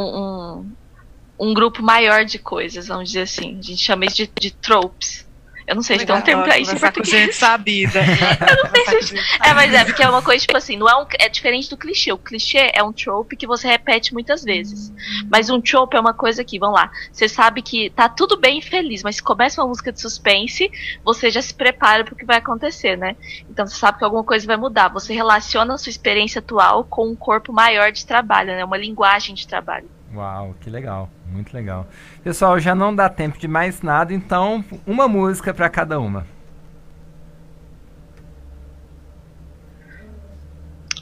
um, 1.39 1.47
um 1.47 1.55
grupo 1.55 1.83
maior 1.83 2.25
de 2.25 2.39
coisas, 2.39 2.89
vamos 2.89 3.11
dizer 3.11 3.23
assim. 3.23 3.59
A 3.59 3.63
gente 3.63 3.77
chama 3.77 4.07
isso 4.07 4.17
de, 4.17 4.31
de 4.41 4.51
tropes. 4.51 5.25
Eu 5.67 5.75
não 5.75 5.83
sei 5.83 5.99
se 5.99 6.05
tem 6.05 6.15
um 6.15 6.21
termo 6.21 6.43
pra 6.43 6.59
isso 6.59 6.75
em 6.75 6.79
português. 6.79 7.09
gente 7.09 7.35
sabida. 7.35 8.01
eu 8.05 8.65
não 8.65 8.85
sei 8.85 9.03
se... 9.03 9.15
É, 9.43 9.55
mas 9.55 9.73
é, 9.73 9.85
porque 9.85 10.03
é 10.03 10.09
uma 10.09 10.23
coisa, 10.23 10.41
tipo 10.41 10.57
assim, 10.57 10.77
não 10.77 10.89
é, 10.89 10.95
um, 10.97 11.07
é 11.19 11.29
diferente 11.29 11.71
do 11.71 11.77
clichê. 11.77 12.13
O 12.13 12.19
clichê 12.19 12.71
é 12.73 12.83
um 12.83 12.93
trope 12.93 13.37
que 13.37 13.47
você 13.47 13.67
repete 13.67 14.13
muitas 14.13 14.45
vezes. 14.45 14.93
Mas 15.31 15.49
um 15.49 15.61
trope 15.61 15.97
é 15.97 16.01
uma 16.01 16.13
coisa 16.13 16.45
que, 16.45 16.59
vamos 16.59 16.77
lá, 16.77 16.91
você 17.11 17.29
sabe 17.29 17.63
que 17.63 17.91
tá 17.91 18.09
tudo 18.09 18.37
bem 18.37 18.59
e 18.59 18.63
feliz, 18.63 19.03
mas 19.03 19.17
se 19.17 19.23
começa 19.23 19.63
uma 19.63 19.69
música 19.69 19.91
de 19.91 20.01
suspense, 20.01 20.71
você 21.03 21.31
já 21.31 21.41
se 21.41 21.55
prepara 21.55 22.05
pro 22.05 22.15
que 22.15 22.25
vai 22.25 22.39
acontecer, 22.39 22.97
né? 22.97 23.17
Então 23.49 23.67
você 23.67 23.77
sabe 23.77 23.99
que 23.99 24.05
alguma 24.05 24.25
coisa 24.25 24.47
vai 24.47 24.57
mudar. 24.57 24.89
Você 24.89 25.15
relaciona 25.15 25.75
a 25.75 25.79
sua 25.79 25.91
experiência 25.91 26.41
atual 26.41 26.85
com 26.85 27.09
um 27.09 27.17
corpo 27.17 27.53
maior 27.53 27.91
de 27.91 28.05
trabalho, 28.05 28.49
né? 28.49 28.65
Uma 28.65 28.77
linguagem 28.77 29.35
de 29.35 29.47
trabalho. 29.47 29.94
Uau, 30.15 30.55
que 30.61 30.71
legal, 30.71 31.11
muito 31.27 31.53
legal. 31.53 31.87
Pessoal, 32.23 32.59
já 32.61 32.75
não 32.75 32.95
dá 32.95 33.09
tempo 33.09 33.37
de 33.39 33.49
mais 33.49 33.83
nada, 33.83 34.15
então 34.15 34.65
uma 34.87 35.09
música 35.09 35.53
para 35.53 35.69
cada 35.69 35.99
uma. 35.99 36.25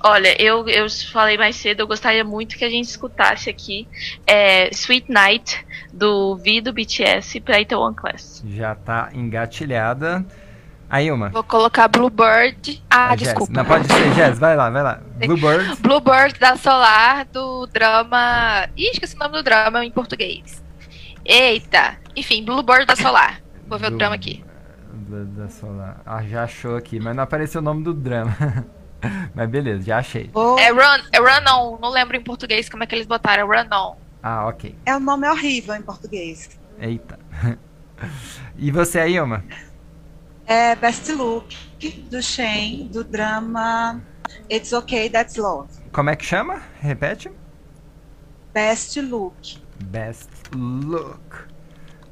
Olha, 0.04 0.34
eu, 0.42 0.68
eu 0.68 0.86
falei 1.12 1.38
mais 1.38 1.54
cedo, 1.54 1.80
eu 1.80 1.86
gostaria 1.86 2.24
muito 2.24 2.56
que 2.56 2.64
a 2.64 2.70
gente 2.70 2.86
escutasse 2.88 3.48
aqui 3.48 3.86
é, 4.26 4.68
Sweet 4.70 5.08
Night, 5.08 5.64
do 5.92 6.36
V 6.36 6.60
do 6.60 6.72
BTS 6.72 7.38
para 7.40 7.60
Itaewon 7.60 7.94
Class. 7.94 8.42
Já 8.44 8.74
tá 8.74 9.10
engatilhada. 9.14 10.24
Aí 10.92 11.10
uma. 11.10 11.30
Vou 11.30 11.42
colocar 11.42 11.88
Bluebird. 11.88 12.84
Ah, 12.90 13.16
desculpa. 13.16 13.50
Não, 13.50 13.64
pode 13.64 13.90
ser, 13.90 14.12
Jess, 14.12 14.38
vai 14.38 14.54
lá, 14.54 14.68
vai 14.68 14.82
lá. 14.82 15.00
Bluebird. 15.16 15.80
Bluebird 15.80 16.38
da 16.38 16.54
Solar, 16.54 17.24
do 17.32 17.66
drama. 17.68 18.68
Ih, 18.76 18.90
esqueci 18.92 19.16
o 19.16 19.18
nome 19.18 19.32
do 19.32 19.42
drama 19.42 19.82
em 19.82 19.90
português. 19.90 20.62
Eita! 21.24 21.96
Enfim, 22.14 22.44
Bluebird 22.44 22.84
da 22.84 22.94
Solar. 22.94 23.40
Vou 23.66 23.78
ver 23.78 23.88
do... 23.88 23.94
o 23.94 23.98
drama 23.98 24.16
aqui. 24.16 24.44
Da, 24.92 25.44
da 25.44 25.48
Solar. 25.48 26.02
Ah, 26.04 26.22
já 26.24 26.44
achou 26.44 26.76
aqui, 26.76 27.00
mas 27.00 27.16
não 27.16 27.22
apareceu 27.22 27.62
o 27.62 27.64
nome 27.64 27.82
do 27.82 27.94
drama. 27.94 28.36
mas 29.34 29.48
beleza, 29.48 29.82
já 29.84 29.96
achei. 29.96 30.28
Oh. 30.34 30.58
É 30.58 30.68
Run, 30.68 31.04
é 31.10 31.18
Run 31.18 31.56
On, 31.56 31.78
não 31.80 31.88
lembro 31.88 32.18
em 32.18 32.22
português 32.22 32.68
como 32.68 32.84
é 32.84 32.86
que 32.86 32.94
eles 32.94 33.06
botaram, 33.06 33.50
é 33.50 33.62
Run 33.62 33.74
On. 33.74 33.96
Ah, 34.22 34.46
ok. 34.46 34.76
É 34.84 34.94
o 34.94 35.00
nome 35.00 35.26
horrível 35.26 35.74
em 35.74 35.80
português. 35.80 36.50
Eita. 36.78 37.18
e 38.58 38.70
você 38.70 39.00
aí, 39.00 39.16
Ilma? 39.16 39.42
É 40.52 40.76
Best 40.76 41.10
Look, 41.12 41.56
do 42.10 42.22
Shane, 42.22 42.88
do 42.92 43.02
drama 43.02 44.02
It's 44.50 44.72
Okay, 44.72 45.08
That's 45.08 45.36
Love. 45.36 45.70
Como 45.92 46.10
é 46.10 46.16
que 46.16 46.24
chama? 46.24 46.62
Repete. 46.78 47.30
Best 48.52 49.00
Look. 49.00 49.58
Best 49.84 50.28
Look. 50.54 51.48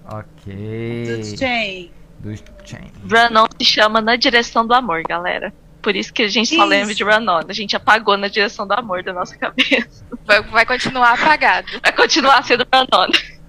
Ok. 0.06 1.04
Do 1.06 1.38
Shane. 1.38 1.92
Do 2.20 2.34
Shane. 2.64 2.92
Run 3.10 3.42
On 3.42 3.46
se 3.58 3.64
chama 3.66 4.00
Na 4.00 4.16
Direção 4.16 4.66
do 4.66 4.72
Amor, 4.72 5.02
galera. 5.02 5.52
Por 5.82 5.94
isso 5.94 6.12
que 6.12 6.22
a 6.22 6.28
gente 6.28 6.54
só 6.54 6.64
lembra 6.64 6.94
de 6.94 7.04
Run 7.04 7.28
On. 7.28 7.42
A 7.46 7.52
gente 7.52 7.76
apagou 7.76 8.16
na 8.16 8.28
direção 8.28 8.66
do 8.66 8.72
amor 8.72 9.02
da 9.02 9.12
nossa 9.12 9.36
cabeça. 9.36 10.04
Vai, 10.24 10.42
vai 10.42 10.66
continuar 10.66 11.12
apagado. 11.12 11.68
Vai 11.82 11.92
continuar 11.92 12.42
sendo 12.44 12.66
Run 12.74 12.86
On. 12.92 13.39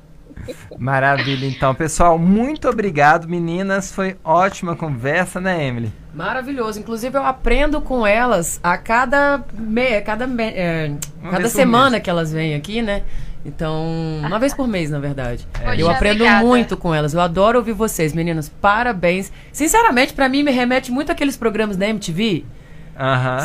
Maravilha, 0.78 1.46
então, 1.46 1.74
pessoal, 1.76 2.18
muito 2.18 2.70
obrigado, 2.70 3.28
meninas. 3.28 3.92
Foi 3.92 4.16
ótima 4.24 4.76
conversa, 4.76 5.40
né, 5.40 5.66
Emily? 5.66 5.92
Maravilhoso. 6.14 6.80
Inclusive, 6.80 7.18
eu 7.18 7.26
aprendo 7.26 7.82
com 7.82 8.06
elas 8.06 8.60
a 8.62 8.78
cada, 8.78 9.44
me, 9.54 10.02
cada, 10.02 10.28
me, 10.28 10.44
é, 10.44 10.94
cada 11.30 11.48
semana 11.50 12.00
que 12.00 12.10
elas 12.10 12.32
vêm 12.32 12.56
aqui, 12.56 12.82
né? 12.82 13.04
Então, 13.44 13.88
uma 14.20 14.38
vez 14.38 14.54
por 14.54 14.68
mês, 14.68 14.90
na 14.90 15.00
verdade. 15.00 15.48
É. 15.60 15.82
Eu 15.82 15.90
aprendo 15.90 16.22
obrigada. 16.24 16.46
muito 16.46 16.78
com 16.78 16.94
elas. 16.94 17.14
Eu 17.14 17.22
adoro 17.22 17.58
ouvir 17.58 17.74
vocês, 17.74 18.14
meninas. 18.14 18.50
Parabéns. 18.50 19.32
Sinceramente, 19.52 20.14
para 20.14 20.30
mim, 20.30 20.44
me 20.44 20.52
remete 20.52 20.92
muito 20.92 21.12
àqueles 21.12 21.36
programas 21.36 21.76
da 21.76 21.88
MTV 21.88 22.46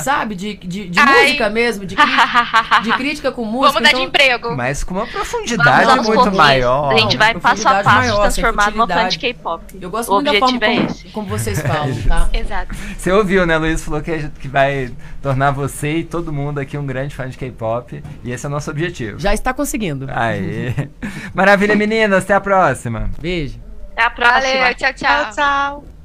Sabe? 0.03 0.35
De, 0.35 0.55
de, 0.57 0.88
de 0.88 1.01
música 1.01 1.49
mesmo, 1.49 1.87
de, 1.87 1.97
de 2.83 2.92
crítica 2.92 3.33
com 3.33 3.45
música. 3.45 3.73
Vamos 3.73 3.75
mudar 3.75 3.88
então... 3.88 4.01
de 4.01 4.07
emprego. 4.07 4.57
Mas 4.57 4.85
com 4.85 4.95
uma 4.95 5.07
profundidade 5.07 6.01
muito 6.01 6.33
maior. 6.33 6.92
A 6.92 6.99
gente 6.99 7.16
vai 7.16 7.35
passo 7.35 7.66
a 7.69 7.83
passo 7.83 7.97
maior, 7.97 8.21
transformar 8.23 8.71
numa 8.71 8.87
fã 8.87 9.09
de 9.09 9.19
K-pop. 9.19 9.64
Eu 9.81 9.90
gosto 9.90 10.11
o 10.11 10.14
muito 10.16 10.33
da 10.33 10.38
forma 10.38 10.64
é 10.64 10.77
como, 10.77 11.12
como, 11.12 11.29
vocês 11.29 11.61
falam, 11.61 11.97
tá? 12.07 12.29
Exato. 12.33 12.75
Você 12.97 13.12
ouviu, 13.12 13.47
né? 13.47 13.57
Luiz 13.57 13.83
falou 13.83 14.01
que, 14.01 14.29
que 14.40 14.49
vai 14.49 14.92
tornar 15.23 15.51
você 15.51 15.99
e 15.99 16.05
todo 16.05 16.33
mundo 16.33 16.59
aqui 16.59 16.77
um 16.77 16.87
grande 16.87 17.14
fã 17.14 17.29
de 17.29 17.37
K-pop. 17.37 18.03
E 18.23 18.31
esse 18.31 18.45
é 18.45 18.49
o 18.49 18.53
nosso 18.53 18.71
objetivo. 18.71 19.19
Já 19.19 19.33
está 19.33 19.55
conseguindo. 19.55 20.07
Aí. 20.11 20.75
Maravilha, 21.35 21.75
meninas. 21.75 22.25
Até 22.25 22.35
a 22.35 22.40
próxima. 22.40 23.11
Beijo. 23.21 23.59
Até 23.92 24.03
a 24.03 24.11
próxima. 24.11 24.40
Valeu, 24.40 24.75
tchau, 24.75 24.92
tchau. 24.92 25.25
Tchau, 25.25 25.31
tchau. 25.33 25.95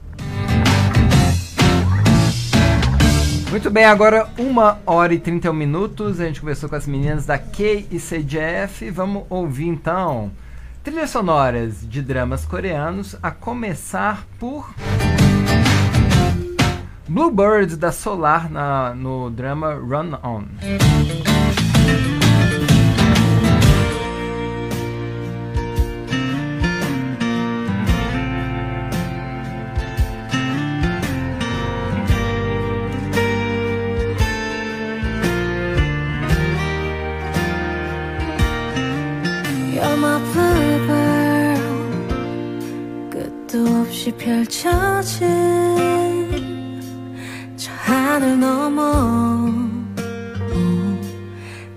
Muito 3.52 3.70
bem, 3.70 3.84
agora 3.84 4.30
1 4.40 4.56
hora 4.86 5.14
e 5.14 5.20
31 5.20 5.52
minutos. 5.52 6.22
A 6.22 6.26
gente 6.26 6.40
conversou 6.40 6.70
com 6.70 6.76
as 6.76 6.88
meninas 6.88 7.26
da 7.26 7.38
K 7.38 7.86
e 7.92 8.00
CGF. 8.00 8.90
Vamos 8.90 9.26
ouvir 9.30 9.68
então 9.68 10.32
trilhas 10.82 11.10
sonoras 11.10 11.86
de 11.88 12.02
dramas 12.02 12.46
coreanos, 12.46 13.18
a 13.22 13.30
começar 13.30 14.26
por 14.40 14.74
Bluebird 17.10 17.76
da 17.76 17.92
Solar 17.92 18.50
na, 18.50 18.96
no 18.96 19.30
drama 19.30 19.74
Run 19.74 20.18
On. 20.24 21.31
없이 44.02 44.12
펼쳐진 44.14 45.28
저 47.56 47.72
하늘 47.72 48.40
넘어 48.40 49.48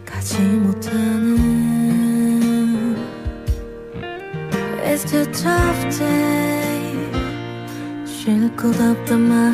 가지 0.06 0.38
못하는 0.40 1.36
It's 4.86 5.12
a 5.14 5.24
tough 5.32 5.98
day. 5.98 7.10
쉴것 8.06 8.80
없던 8.80 9.20
마음 9.20 9.52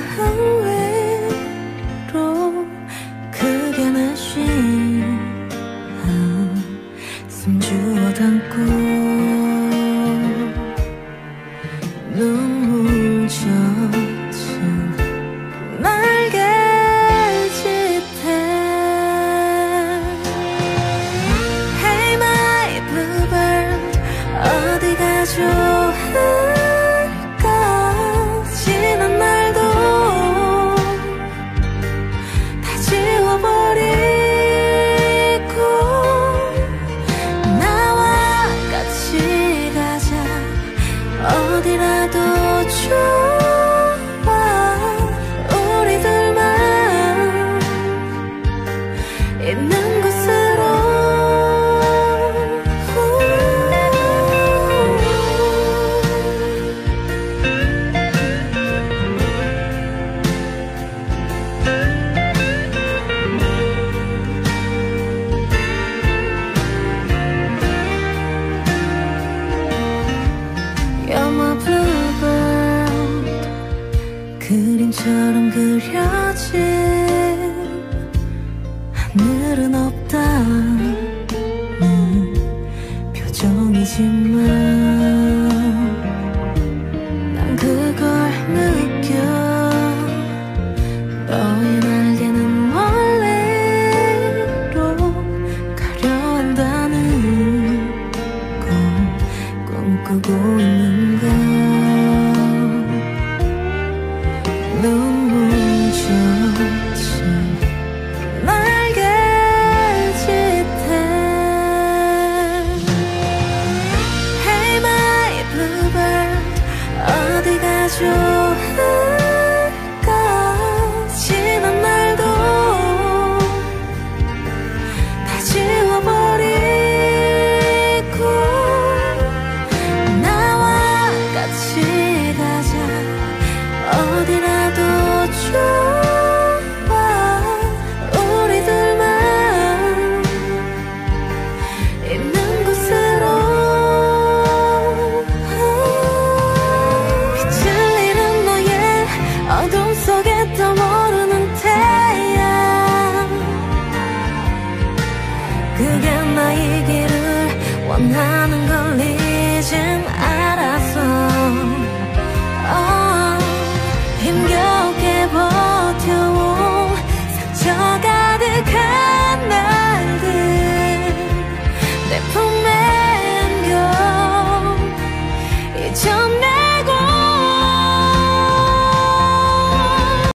하늘은 78.92 79.74
없다. 79.74 80.89